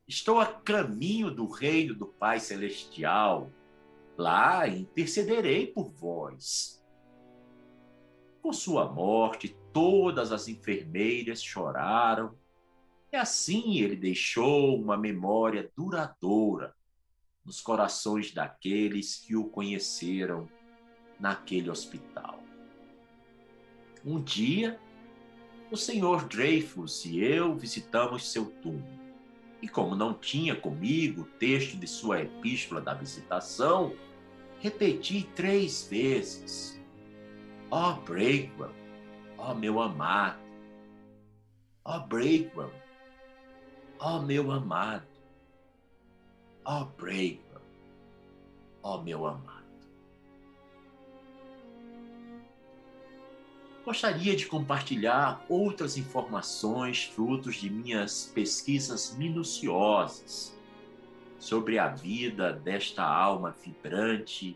Estou 0.08 0.40
a 0.40 0.46
caminho 0.46 1.30
do 1.32 1.48
reino 1.48 1.94
do 1.94 2.08
Pai 2.08 2.40
Celestial. 2.40 3.52
Lá 4.18 4.68
intercederei 4.68 5.68
por 5.68 5.92
vós. 5.92 6.81
Com 8.42 8.52
sua 8.52 8.92
morte, 8.92 9.56
todas 9.72 10.32
as 10.32 10.48
enfermeiras 10.48 11.44
choraram, 11.44 12.36
e 13.12 13.16
assim 13.16 13.80
ele 13.80 13.96
deixou 13.96 14.82
uma 14.82 14.98
memória 14.98 15.70
duradoura 15.78 16.74
nos 17.46 17.62
corações 17.62 18.32
daqueles 18.32 19.18
que 19.18 19.36
o 19.36 19.46
conheceram 19.46 20.50
naquele 21.20 21.70
hospital. 21.70 22.42
Um 24.04 24.20
dia, 24.20 24.80
o 25.70 25.78
senhor 25.78 26.26
Dreyfus 26.28 27.06
e 27.06 27.20
eu 27.20 27.56
visitamos 27.56 28.32
seu 28.32 28.46
túmulo. 28.46 29.00
E 29.62 29.70
como 29.70 29.96
não 29.96 30.14
tinha 30.14 30.56
comigo 30.56 31.22
o 31.22 31.38
texto 31.38 31.78
de 31.78 31.86
sua 31.86 32.22
epístola 32.22 32.82
da 32.82 32.96
visitação, 32.96 33.94
repeti 34.60 35.30
três 35.36 35.88
vezes: 35.88 36.81
Ó 37.72 37.92
oh, 37.92 38.02
Breakwell, 38.02 38.74
ó 39.38 39.52
oh, 39.52 39.56
meu 39.56 39.82
amado, 39.82 40.40
ó 41.86 41.98
oh, 41.98 42.00
Breakwell, 42.02 42.74
ó 44.00 44.18
oh, 44.18 44.22
meu 44.22 44.52
amado. 44.52 45.12
Ó 46.64 46.82
oh, 46.82 46.86
Breaker, 46.86 47.62
ó 48.84 48.96
oh, 48.96 49.02
meu 49.02 49.26
amado. 49.26 49.62
Gostaria 53.84 54.36
de 54.36 54.46
compartilhar 54.46 55.44
outras 55.50 55.98
informações 55.98 57.06
frutos 57.06 57.56
de 57.56 57.68
minhas 57.68 58.32
pesquisas 58.34 59.16
minuciosas 59.18 60.56
sobre 61.40 61.80
a 61.80 61.88
vida 61.88 62.54
desta 62.54 63.04
alma 63.04 63.56
vibrante 63.64 64.56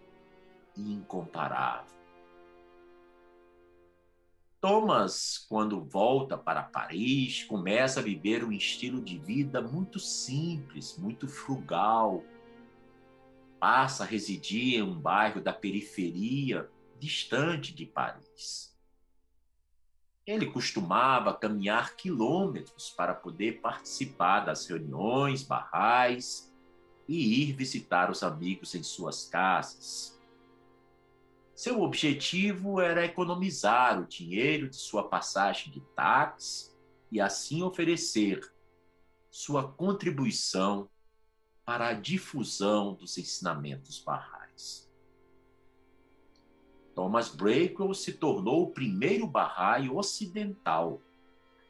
e 0.77 0.93
incomparável. 0.93 1.94
Thomas, 4.67 5.45
quando 5.47 5.79
volta 5.79 6.35
para 6.35 6.63
Paris, 6.63 7.43
começa 7.43 7.99
a 7.99 8.03
viver 8.03 8.43
um 8.43 8.51
estilo 8.51 8.99
de 8.99 9.15
vida 9.15 9.61
muito 9.61 9.99
simples, 9.99 10.97
muito 10.97 11.27
frugal. 11.27 12.23
Passa 13.59 14.03
a 14.03 14.07
residir 14.07 14.79
em 14.79 14.81
um 14.81 14.99
bairro 14.99 15.39
da 15.39 15.53
periferia, 15.53 16.67
distante 16.99 17.75
de 17.75 17.85
Paris. 17.85 18.75
Ele 20.25 20.47
costumava 20.47 21.31
caminhar 21.35 21.95
quilômetros 21.95 22.89
para 22.89 23.13
poder 23.13 23.61
participar 23.61 24.39
das 24.39 24.65
reuniões, 24.65 25.43
barrais 25.43 26.51
e 27.07 27.43
ir 27.43 27.53
visitar 27.53 28.09
os 28.09 28.23
amigos 28.23 28.73
em 28.73 28.81
suas 28.81 29.29
casas. 29.29 30.14
Seu 31.55 31.81
objetivo 31.81 32.81
era 32.81 33.05
economizar 33.05 34.01
o 34.01 34.05
dinheiro 34.05 34.69
de 34.69 34.75
sua 34.75 35.07
passagem 35.07 35.71
de 35.71 35.79
táxi 35.95 36.75
e 37.09 37.21
assim 37.21 37.63
oferecer 37.63 38.41
sua 39.31 39.65
contribuição 39.65 40.89
para 41.63 41.87
a 41.87 41.93
difusão 41.93 42.93
dos 42.93 43.17
ensinamentos 43.17 43.99
barrais. 43.99 44.91
Thomas 46.93 47.29
Breakwell 47.29 47.93
se 47.93 48.11
tornou 48.11 48.63
o 48.63 48.71
primeiro 48.71 49.25
barrai 49.25 49.87
ocidental, 49.87 51.01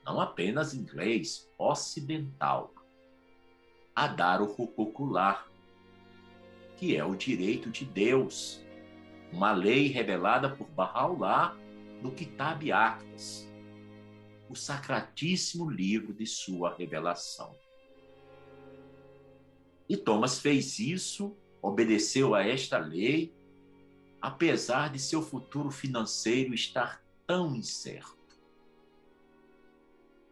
não 0.04 0.20
apenas 0.20 0.74
inglês, 0.74 1.48
ocidental, 1.60 2.74
a 3.96 4.08
dar 4.08 4.42
o 4.42 4.46
rucucular, 4.46 5.48
que 6.76 6.96
é 6.96 7.06
o 7.06 7.16
direito 7.16 7.70
de 7.70 7.86
Deus 7.86 8.65
uma 9.32 9.52
lei 9.52 9.88
revelada 9.88 10.50
por 10.50 10.68
Bahá'u'lláh 10.70 11.56
no 12.02 12.12
Kitab 12.12 12.72
Actas, 12.72 13.50
o 14.50 14.56
sacratíssimo 14.56 15.70
livro 15.70 16.14
de 16.14 16.26
sua 16.26 16.76
revelação. 16.76 17.56
E 19.90 19.98
Thomas 19.98 20.40
fez 20.40 20.80
isso, 20.80 21.36
obedeceu 21.62 22.34
a 22.34 22.46
esta 22.46 22.78
lei, 22.78 23.34
apesar 24.22 24.90
de 24.90 25.00
seu 25.00 25.22
futuro 25.22 25.70
financeiro 25.70 26.54
estar 26.54 27.04
tão 27.26 27.56
incerto. 27.56 28.16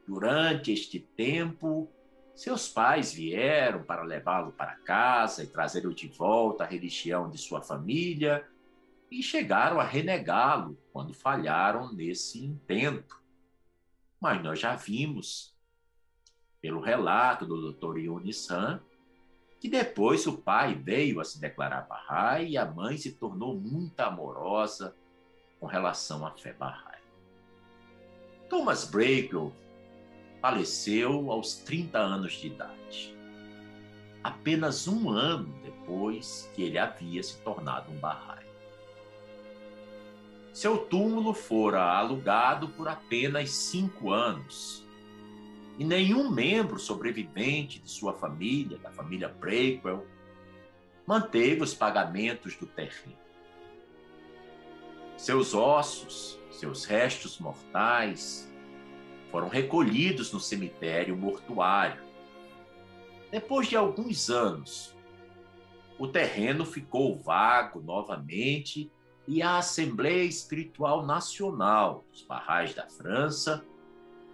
Durante 0.07 0.71
este 0.71 0.99
tempo, 0.99 1.89
seus 2.35 2.67
pais 2.67 3.13
vieram 3.13 3.83
para 3.83 4.03
levá-lo 4.03 4.51
para 4.51 4.75
casa 4.77 5.43
e 5.43 5.47
trazê-lo 5.47 5.93
de 5.93 6.07
volta 6.07 6.63
à 6.63 6.67
religião 6.67 7.29
de 7.29 7.37
sua 7.37 7.61
família 7.61 8.45
e 9.13 9.21
chegaram 9.21 9.79
a 9.79 9.83
renegá-lo 9.83 10.75
quando 10.91 11.13
falharam 11.13 11.93
nesse 11.93 12.43
intento. 12.43 13.21
Mas 14.19 14.41
nós 14.41 14.59
já 14.59 14.75
vimos, 14.75 15.55
pelo 16.59 16.81
relato 16.81 17.45
do 17.45 17.71
Dr. 17.71 17.99
Yuni-san, 17.99 18.81
que 19.59 19.69
depois 19.69 20.25
o 20.25 20.37
pai 20.39 20.73
veio 20.73 21.19
a 21.19 21.23
se 21.23 21.39
declarar 21.39 21.87
Bahá'í 21.87 22.49
e 22.49 22.57
a 22.57 22.65
mãe 22.65 22.97
se 22.97 23.13
tornou 23.13 23.55
muito 23.55 23.99
amorosa 23.99 24.95
com 25.59 25.67
relação 25.67 26.25
à 26.25 26.31
fé 26.31 26.51
Bahá'í. 26.51 27.01
Thomas 28.49 28.83
Brakel 28.83 29.53
faleceu 30.41 31.31
aos 31.31 31.55
30 31.57 31.99
anos 31.99 32.33
de 32.33 32.47
idade, 32.47 33.15
apenas 34.23 34.87
um 34.87 35.09
ano 35.09 35.53
depois 35.61 36.49
que 36.55 36.63
ele 36.63 36.79
havia 36.79 37.21
se 37.21 37.39
tornado 37.41 37.91
um 37.91 37.99
Bahá'í. 37.99 38.52
Seu 40.53 40.77
túmulo 40.77 41.33
fora 41.33 41.81
alugado 41.81 42.69
por 42.69 42.87
apenas 42.87 43.49
cinco 43.49 44.11
anos 44.11 44.85
e 45.79 45.83
nenhum 45.83 46.29
membro 46.29 46.77
sobrevivente 46.77 47.79
de 47.79 47.89
sua 47.89 48.13
família, 48.13 48.77
da 48.77 48.91
família 48.91 49.27
Breakwell, 49.27 50.05
manteve 51.07 51.63
os 51.63 51.73
pagamentos 51.73 52.55
do 52.55 52.67
terreno. 52.67 53.17
Seus 55.17 55.55
ossos, 55.55 56.39
seus 56.51 56.85
restos 56.85 57.39
mortais, 57.39 58.47
foram 59.31 59.47
recolhidos 59.47 60.31
no 60.31 60.39
cemitério 60.39 61.17
mortuário. 61.17 62.03
Depois 63.31 63.67
de 63.67 63.75
alguns 63.75 64.29
anos, 64.29 64.95
o 65.97 66.07
terreno 66.07 66.63
ficou 66.63 67.17
vago 67.17 67.81
novamente 67.81 68.91
e 69.27 69.41
a 69.41 69.57
Assembleia 69.57 70.23
Espiritual 70.23 71.05
Nacional 71.05 72.03
dos 72.11 72.23
Barrais 72.23 72.73
da 72.73 72.87
França 72.87 73.65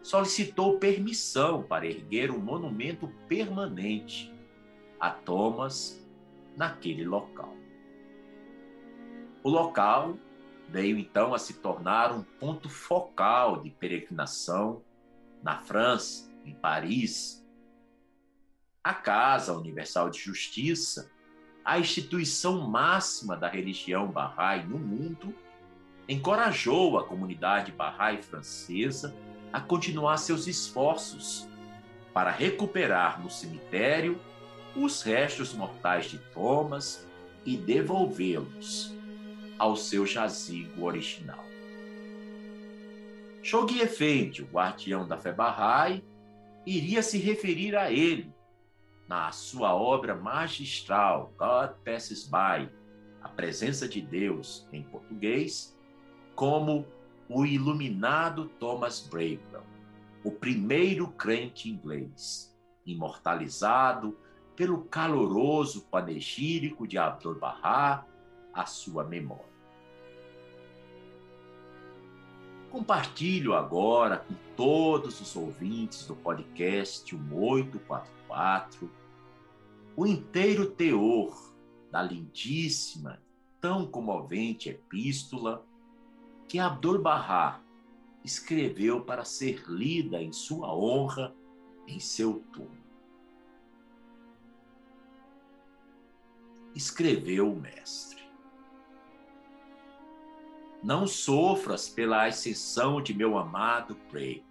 solicitou 0.02 0.80
permissão 0.80 1.62
para 1.64 1.86
erguer 1.86 2.32
um 2.32 2.40
monumento 2.40 3.08
permanente 3.28 4.34
a 5.00 5.12
Thomas 5.12 6.04
naquele 6.58 7.06
local. 7.06 7.54
O 9.44 9.50
local 9.50 10.18
veio 10.68 10.98
então 10.98 11.34
a 11.34 11.40
se 11.40 11.54
tornar 11.56 12.12
um 12.12 12.24
ponto 12.24 12.70
focal 12.70 13.62
de 13.62 13.70
peregrinação 13.70 14.84
na 15.42 15.60
França, 15.62 16.30
em 16.46 16.54
Paris. 16.54 17.46
A 18.84 18.94
Casa 18.94 19.54
Universal 19.54 20.10
de 20.10 20.20
Justiça, 20.20 21.12
a 21.64 21.80
instituição 21.80 22.68
máxima 22.68 23.36
da 23.36 23.48
religião 23.48 24.08
Bahá'í 24.08 24.66
no 24.68 24.78
mundo, 24.78 25.34
encorajou 26.08 26.98
a 26.98 27.04
comunidade 27.04 27.72
Bahá'í 27.72 28.22
francesa 28.22 29.16
a 29.52 29.60
continuar 29.60 30.18
seus 30.18 30.48
esforços 30.48 31.48
para 32.14 32.32
recuperar 32.32 33.22
no 33.22 33.30
cemitério 33.30 34.20
os 34.76 35.02
restos 35.02 35.54
mortais 35.54 36.06
de 36.06 36.18
Thomas 36.34 37.08
e 37.46 37.58
devolvê-los 37.58 38.96
ao 39.58 39.76
seu 39.76 40.06
jazigo 40.06 40.86
original. 40.86 41.44
Shoghi 43.42 43.82
Effendi, 43.82 44.44
o 44.44 44.48
guardião 44.48 45.08
da 45.08 45.18
fé 45.18 45.32
Bahá'í, 45.32 46.04
iria 46.66 47.02
se 47.02 47.18
referir 47.18 47.76
a 47.76 47.92
ele 47.92 48.34
na 49.10 49.32
sua 49.32 49.74
obra 49.74 50.16
magistral 50.16 51.34
God 51.36 51.72
Passes 51.84 52.30
By, 52.30 52.70
A 53.24 53.28
Presença 53.28 53.90
de 53.90 54.00
Deus, 54.02 54.68
em 54.72 54.84
português, 54.84 55.76
como 56.36 56.86
o 57.28 57.44
iluminado 57.44 58.50
Thomas 58.60 59.00
Braidwell, 59.00 59.64
o 60.24 60.30
primeiro 60.30 61.08
crente 61.08 61.68
inglês, 61.68 62.56
imortalizado 62.86 64.16
pelo 64.56 64.84
caloroso 64.84 65.88
panegírico 65.90 66.88
de 66.88 67.00
Abdu'l-Bahá 67.00 68.06
à 68.54 68.66
sua 68.68 69.04
memória. 69.04 69.50
Compartilho 72.70 73.56
agora 73.56 74.18
com 74.18 74.36
todos 74.56 75.20
os 75.20 75.36
ouvintes 75.36 76.06
do 76.06 76.16
podcast 76.16 77.16
1844 77.16 78.99
o 80.00 80.08
inteiro 80.08 80.72
teor 80.72 81.54
da 81.92 82.02
lindíssima, 82.02 83.22
tão 83.60 83.86
comovente 83.86 84.70
epístola 84.70 85.68
que 86.48 86.58
Abdu'l-Bahá 86.58 87.62
escreveu 88.24 89.04
para 89.04 89.26
ser 89.26 89.66
lida 89.68 90.24
em 90.24 90.32
sua 90.32 90.74
honra 90.74 91.36
em 91.86 92.00
seu 92.00 92.42
túmulo. 92.54 92.80
Escreveu 96.74 97.52
o 97.52 97.60
mestre. 97.60 98.24
Não 100.82 101.06
sofras 101.06 101.90
pela 101.90 102.26
ascensão 102.26 103.02
de 103.02 103.14
meu 103.14 103.38
amado 103.38 103.96
Prequel, 104.10 104.49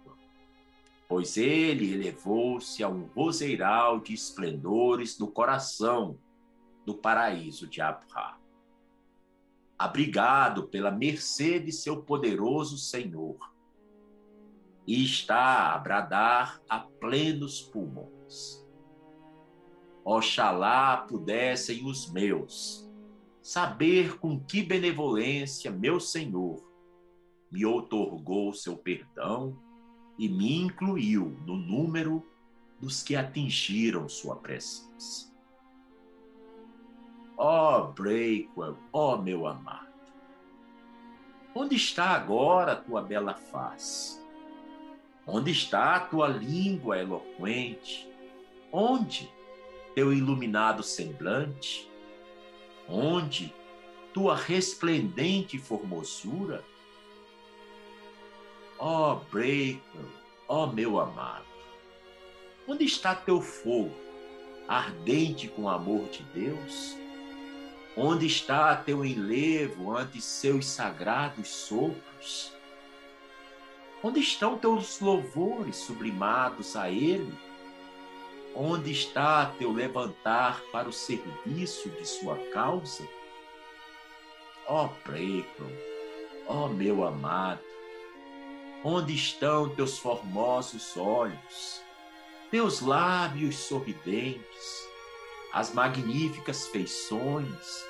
pois 1.09 1.35
ele 1.35 1.91
elevou-se 1.91 2.81
a 2.81 2.87
um 2.87 3.03
roseiral 3.07 3.99
de 3.99 4.13
esplendores 4.13 5.19
no 5.19 5.29
coração 5.29 6.17
do 6.85 6.95
paraíso 6.95 7.67
de 7.67 7.81
Abraham 7.81 8.39
abrigado 9.79 10.67
pela 10.67 10.91
mercê 10.91 11.57
de 11.57 11.71
seu 11.71 12.03
poderoso 12.03 12.77
Senhor, 12.77 13.37
e 14.85 15.05
está 15.05 15.73
a 15.73 15.77
bradar 15.77 16.61
a 16.67 16.79
plenos 16.79 17.61
pulmões. 17.61 18.67
Oxalá 20.03 20.97
pudessem 20.97 21.85
os 21.85 22.11
meus 22.11 22.89
saber 23.41 24.19
com 24.19 24.37
que 24.37 24.61
benevolência 24.61 25.71
meu 25.71 25.99
Senhor 25.99 26.61
me 27.49 27.65
outorgou 27.65 28.53
seu 28.53 28.75
perdão 28.75 29.57
e 30.19 30.27
me 30.27 30.53
incluiu 30.53 31.39
no 31.45 31.55
número 31.55 32.21
dos 32.77 33.01
que 33.01 33.15
atingiram 33.15 34.09
sua 34.09 34.35
presença. 34.35 35.33
Oh, 37.37 37.87
Breakwell, 37.93 38.77
oh, 38.91 39.15
meu 39.15 39.47
amado, 39.47 39.87
onde 41.55 41.75
está 41.77 42.09
agora 42.09 42.73
a 42.73 42.75
tua 42.75 43.01
bela 43.01 43.33
face? 43.33 44.19
Onde 45.25 45.51
está 45.51 45.95
a 45.95 45.99
tua 46.01 46.27
língua 46.27 46.97
eloquente? 46.97 48.09
Onde 48.73 49.31
teu 49.95 50.11
iluminado 50.11 50.83
semblante? 50.83 51.89
Onde 52.89 53.53
tua 54.13 54.35
resplendente 54.35 55.57
formosura? 55.57 56.61
Ó 58.81 59.11
oh, 59.11 59.15
Breakwell, 59.29 60.09
ó 60.47 60.65
meu 60.65 61.01
amado, 61.01 61.43
onde 62.65 62.85
está 62.85 63.13
teu 63.13 63.41
fogo, 63.41 63.93
ardente 64.69 65.49
com 65.49 65.67
amor 65.67 66.07
de 66.07 66.23
Deus? 66.33 66.95
Onde 67.97 68.25
está 68.25 68.77
teu 68.77 69.03
enlevo 69.03 69.97
ante 69.97 70.21
seus 70.21 70.65
sagrados 70.65 71.49
sopros? 71.49 72.53
Onde 74.01 74.21
estão 74.21 74.57
teus 74.57 75.01
louvores 75.01 75.75
sublimados 75.75 76.77
a 76.77 76.89
Ele? 76.89 77.37
Onde 78.55 78.93
está 78.93 79.47
teu 79.59 79.73
levantar 79.73 80.61
para 80.71 80.87
o 80.87 80.93
serviço 80.93 81.89
de 81.89 82.07
sua 82.07 82.37
causa? 82.53 83.05
Ó 84.65 84.85
oh, 84.85 84.89
Preco, 85.03 85.63
ó 86.47 86.65
oh, 86.65 86.69
meu 86.69 87.03
amado, 87.03 87.68
onde 88.83 89.13
estão 89.13 89.69
teus 89.75 89.97
formosos 89.97 90.95
olhos, 90.95 91.81
teus 92.49 92.81
lábios 92.81 93.55
sorridentes, 93.57 94.87
as 95.53 95.73
magníficas 95.73 96.67
feições, 96.67 97.83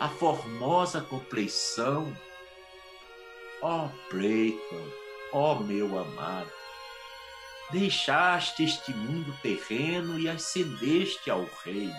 a 0.00 0.08
formosa 0.08 1.00
compleição. 1.00 2.14
Ó 3.62 3.86
oh, 3.86 4.10
Brayton, 4.10 4.88
ó 5.32 5.52
oh, 5.52 5.60
meu 5.60 5.98
amado, 5.98 6.50
deixaste 7.70 8.64
este 8.64 8.92
mundo 8.92 9.36
terreno 9.42 10.18
e 10.18 10.28
ascendeste 10.28 11.30
ao 11.30 11.46
reino. 11.64 11.94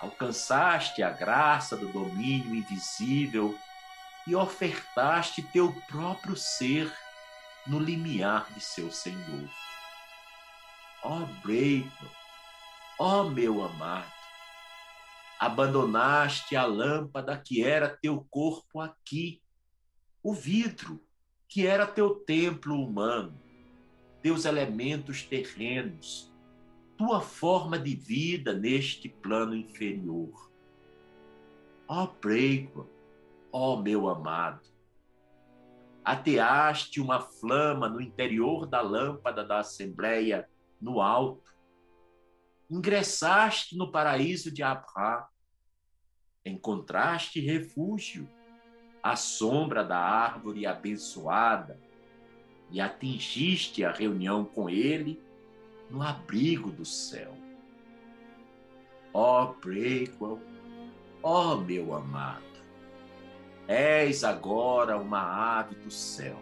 Alcançaste 0.00 1.02
a 1.02 1.10
graça 1.10 1.76
do 1.76 1.88
domínio 1.88 2.54
invisível 2.54 3.56
e 4.26 4.34
ofertaste 4.34 5.42
teu 5.42 5.72
próprio 5.88 6.36
ser 6.36 6.92
no 7.66 7.78
limiar 7.78 8.52
de 8.52 8.60
seu 8.60 8.90
Senhor. 8.90 9.48
Ó 11.02 11.22
oh, 11.22 11.26
Brayton, 11.42 12.10
Ó 12.98 13.22
oh, 13.22 13.30
meu 13.30 13.62
amado, 13.62 14.12
Abandonaste 15.38 16.56
a 16.56 16.64
lâmpada 16.64 17.36
que 17.36 17.62
era 17.62 17.88
teu 17.88 18.24
corpo 18.30 18.80
aqui, 18.80 19.42
o 20.22 20.32
vidro 20.32 21.04
que 21.48 21.66
era 21.66 21.86
teu 21.86 22.14
templo 22.14 22.80
humano, 22.80 23.38
teus 24.22 24.44
elementos 24.44 25.22
terrenos, 25.22 26.32
tua 26.96 27.20
forma 27.20 27.78
de 27.78 27.94
vida 27.94 28.54
neste 28.54 29.08
plano 29.08 29.54
inferior. 29.54 30.50
Ó 31.86 32.04
oh, 32.04 32.08
ó 33.56 33.74
oh, 33.74 33.76
meu 33.76 34.08
amado, 34.08 34.66
ateaste 36.04 37.00
uma 37.00 37.20
flama 37.20 37.88
no 37.88 38.00
interior 38.00 38.66
da 38.66 38.80
lâmpada 38.80 39.44
da 39.44 39.60
Assembleia 39.60 40.50
no 40.80 41.00
alto, 41.00 41.54
ingressaste 42.68 43.76
no 43.76 43.92
paraíso 43.92 44.52
de 44.52 44.64
Abraham, 44.64 45.24
encontraste 46.44 47.38
refúgio 47.38 48.28
à 49.00 49.14
sombra 49.14 49.84
da 49.84 49.98
árvore 49.98 50.66
abençoada 50.66 51.78
e 52.72 52.80
atingiste 52.80 53.84
a 53.84 53.92
reunião 53.92 54.44
com 54.44 54.68
ele 54.68 55.22
no 55.88 56.02
abrigo 56.02 56.72
do 56.72 56.84
céu. 56.84 57.32
Ó 59.12 59.54
oh, 59.54 60.40
ó 61.22 61.52
oh, 61.52 61.56
meu 61.58 61.94
amado, 61.94 62.53
és 63.66 64.24
agora 64.24 64.98
uma 64.98 65.58
ave 65.58 65.74
do 65.76 65.90
céu. 65.90 66.38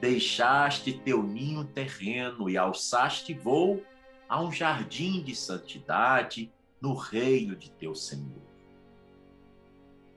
Deixaste 0.00 0.92
teu 0.92 1.22
ninho 1.22 1.64
terreno 1.64 2.48
e 2.48 2.56
alçaste 2.56 3.34
voo 3.34 3.82
a 4.28 4.40
um 4.42 4.52
jardim 4.52 5.22
de 5.22 5.34
santidade 5.34 6.52
no 6.80 6.94
reino 6.94 7.56
de 7.56 7.70
teu 7.70 7.94
Senhor. 7.94 8.46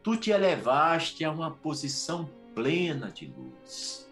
Tu 0.03 0.17
te 0.17 0.31
elevaste 0.31 1.23
a 1.23 1.31
uma 1.31 1.51
posição 1.51 2.29
plena 2.53 3.11
de 3.11 3.27
luz. 3.27 4.09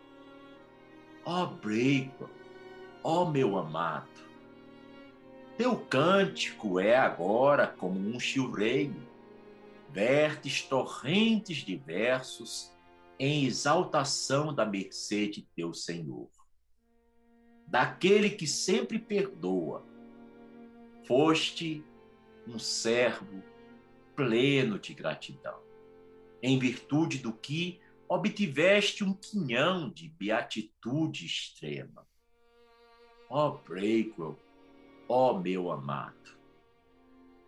Ó 1.25 1.43
oh, 1.43 1.47
Breakwell, 1.47 2.29
ó 3.03 3.23
oh, 3.23 3.25
meu 3.29 3.57
amado, 3.57 4.07
teu 5.57 5.75
cântico 5.75 6.79
é 6.79 6.95
agora 6.95 7.67
como 7.67 7.99
um 7.99 8.19
chilreio, 8.19 9.06
vertes 9.97 10.61
torrentes 10.61 11.57
de 11.57 11.75
versos 11.75 12.71
em 13.17 13.45
exaltação 13.45 14.53
da 14.53 14.63
mercê 14.63 15.27
de 15.27 15.41
teu 15.55 15.73
Senhor. 15.73 16.29
Daquele 17.65 18.29
que 18.29 18.45
sempre 18.45 18.99
perdoa, 18.99 19.83
foste 21.07 21.83
um 22.45 22.59
servo 22.59 23.41
pleno 24.15 24.77
de 24.77 24.93
gratidão, 24.93 25.59
em 26.43 26.59
virtude 26.59 27.17
do 27.17 27.33
que 27.33 27.81
obtiveste 28.07 29.03
um 29.03 29.15
quinhão 29.15 29.89
de 29.89 30.09
beatitude 30.09 31.25
extrema 31.25 32.07
Ó 33.31 33.47
oh, 33.47 33.57
Breakwell, 33.67 34.37
ó 35.09 35.31
oh, 35.31 35.39
meu 35.39 35.71
amado. 35.71 36.36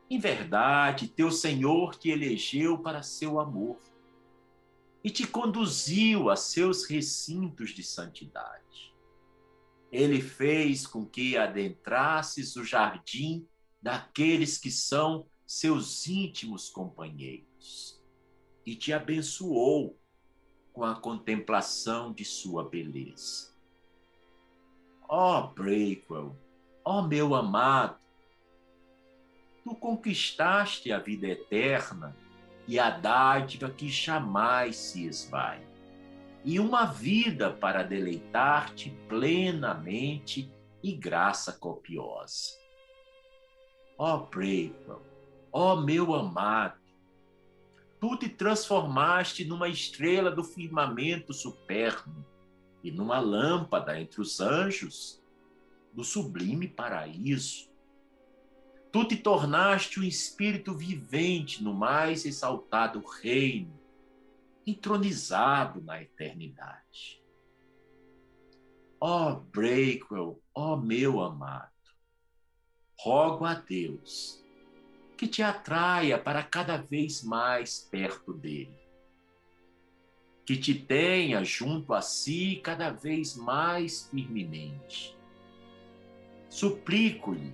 Em 0.10 0.18
verdade, 0.18 1.07
teu 1.07 1.30
Senhor 1.32 1.95
te 1.95 2.10
elegeu 2.10 2.80
para 2.80 3.03
seu 3.03 3.39
amor 3.39 3.80
e 5.03 5.10
te 5.12 5.28
conduziu 5.28 6.30
a 6.30 6.36
seus 6.36 6.86
recintos 6.86 7.70
de 7.70 7.84
santidade. 7.84 8.93
Ele 9.91 10.20
fez 10.20 10.88
com 10.88 11.05
que 11.05 11.38
adentrasses 11.38 12.55
o 12.55 12.64
jardim 12.64 13.47
daqueles 13.82 14.57
que 14.57 14.72
são 14.72 15.28
seus 15.45 16.07
íntimos 16.07 16.70
companheiros 16.70 18.01
e 18.66 18.76
te 18.76 18.91
abençoou 18.91 19.99
com 20.74 20.84
a 20.84 20.95
contemplação 20.95 22.12
de 22.14 22.26
sua 22.26 22.68
beleza. 22.68 23.55
Ó 25.07 25.39
oh, 25.39 25.47
Breakwell, 25.53 26.36
ó 26.84 26.99
oh, 26.99 27.01
meu 27.07 27.34
amado, 27.34 27.99
tu 29.64 29.76
conquistaste 29.76 30.91
a 30.91 30.99
vida 30.99 31.28
eterna 31.28 32.16
e 32.68 32.78
a 32.80 32.89
dádiva 32.89 33.70
que 33.70 33.89
jamais 33.89 34.76
se 34.76 35.05
esvai, 35.05 35.62
e 36.45 36.60
uma 36.60 36.86
vida 36.86 37.51
para 37.51 37.84
deleitar-te 37.84 38.91
plenamente 39.07 40.53
e 40.84 40.91
graça 40.93 41.51
copiosa. 41.51 42.57
Ó 43.97 44.16
oh, 44.16 44.20
Breakwell, 44.28 45.01
ó 45.51 45.76
meu 45.76 46.14
amado, 46.14 46.80
tu 47.99 48.16
te 48.16 48.30
transformaste 48.30 49.43
numa 49.43 49.68
estrela 49.68 50.32
do 50.32 50.43
firmamento 50.43 51.34
superno 51.34 52.26
e 52.84 52.91
numa 52.91 53.20
lâmpada 53.20 53.99
entre 53.99 54.22
os 54.22 54.39
anjos 54.39 55.22
do 55.91 56.03
sublime 56.03 56.68
paraíso. 56.68 57.68
Tu 58.92 59.06
te 59.06 59.16
tornaste 59.16 60.00
um 60.00 60.04
espírito 60.04 60.74
vivente 60.74 61.64
no 61.64 61.74
mais 61.74 62.26
exaltado 62.26 63.04
reino, 63.22 63.80
entronizado 64.66 65.82
na 65.82 66.02
eternidade. 66.02 67.22
Ó 69.00 69.32
oh, 69.32 69.36
Breakwell, 69.36 70.42
ó 70.54 70.74
oh, 70.74 70.78
meu 70.78 71.22
amado, 71.22 71.72
rogo 73.00 73.46
a 73.46 73.54
Deus 73.54 74.44
que 75.18 75.28
te 75.28 75.44
atraia 75.44 76.18
para 76.18 76.44
cada 76.44 76.78
vez 76.78 77.24
mais 77.24 77.80
perto 77.80 78.34
dele 78.34 78.90
que 80.50 80.58
te 80.58 80.74
tenha 80.74 81.44
junto 81.44 81.94
a 81.94 82.02
si 82.02 82.60
cada 82.64 82.90
vez 82.90 83.36
mais 83.36 84.10
firmemente. 84.10 85.16
Suplico-lhe 86.50 87.54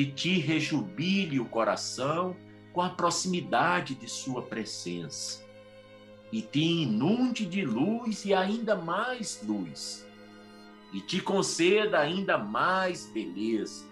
que 0.00 0.06
te 0.06 0.38
rejubile 0.38 1.38
o 1.38 1.44
coração 1.44 2.34
com 2.72 2.80
a 2.80 2.88
proximidade 2.88 3.94
de 3.94 4.08
sua 4.08 4.40
presença 4.40 5.44
e 6.32 6.40
te 6.40 6.62
inunde 6.62 7.44
de 7.44 7.66
luz 7.66 8.24
e 8.24 8.32
ainda 8.32 8.74
mais 8.74 9.42
luz, 9.46 10.08
e 10.90 11.02
te 11.02 11.20
conceda 11.20 11.98
ainda 11.98 12.38
mais 12.38 13.10
beleza, 13.12 13.84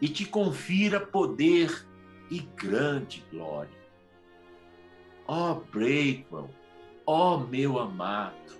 e 0.00 0.08
te 0.08 0.24
confira 0.24 0.98
poder 0.98 1.86
e 2.28 2.40
grande 2.40 3.24
glória. 3.30 3.78
Ó 5.24 5.52
oh, 5.52 5.54
Breakwell, 5.70 6.50
Ó 7.06 7.36
oh, 7.36 7.38
meu 7.38 7.78
amado, 7.78 8.58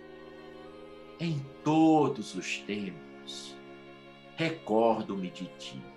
em 1.19 1.45
todos 1.65 2.37
os 2.37 2.59
tempos, 2.59 3.57
recordo-me 4.37 5.29
de 5.29 5.47
ti. 5.59 5.88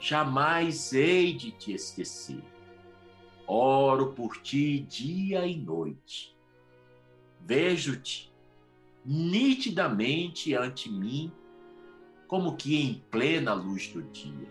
Jamais 0.00 0.92
hei 0.92 1.34
de 1.34 1.50
te 1.50 1.72
esquecer. 1.72 2.42
Oro 3.46 4.12
por 4.12 4.36
ti 4.36 4.80
dia 4.80 5.46
e 5.46 5.56
noite. 5.56 6.36
Vejo-te 7.40 8.30
nitidamente 9.04 10.54
ante 10.54 10.90
mim, 10.90 11.32
como 12.26 12.56
que 12.56 12.76
em 12.76 13.02
plena 13.10 13.54
luz 13.54 13.88
do 13.88 14.02
dia. 14.02 14.48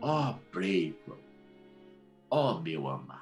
Ó 0.00 0.30
oh, 0.30 0.34
Breva, 0.52 1.16
ó 2.28 2.56
oh, 2.56 2.60
meu 2.60 2.88
amado. 2.88 3.21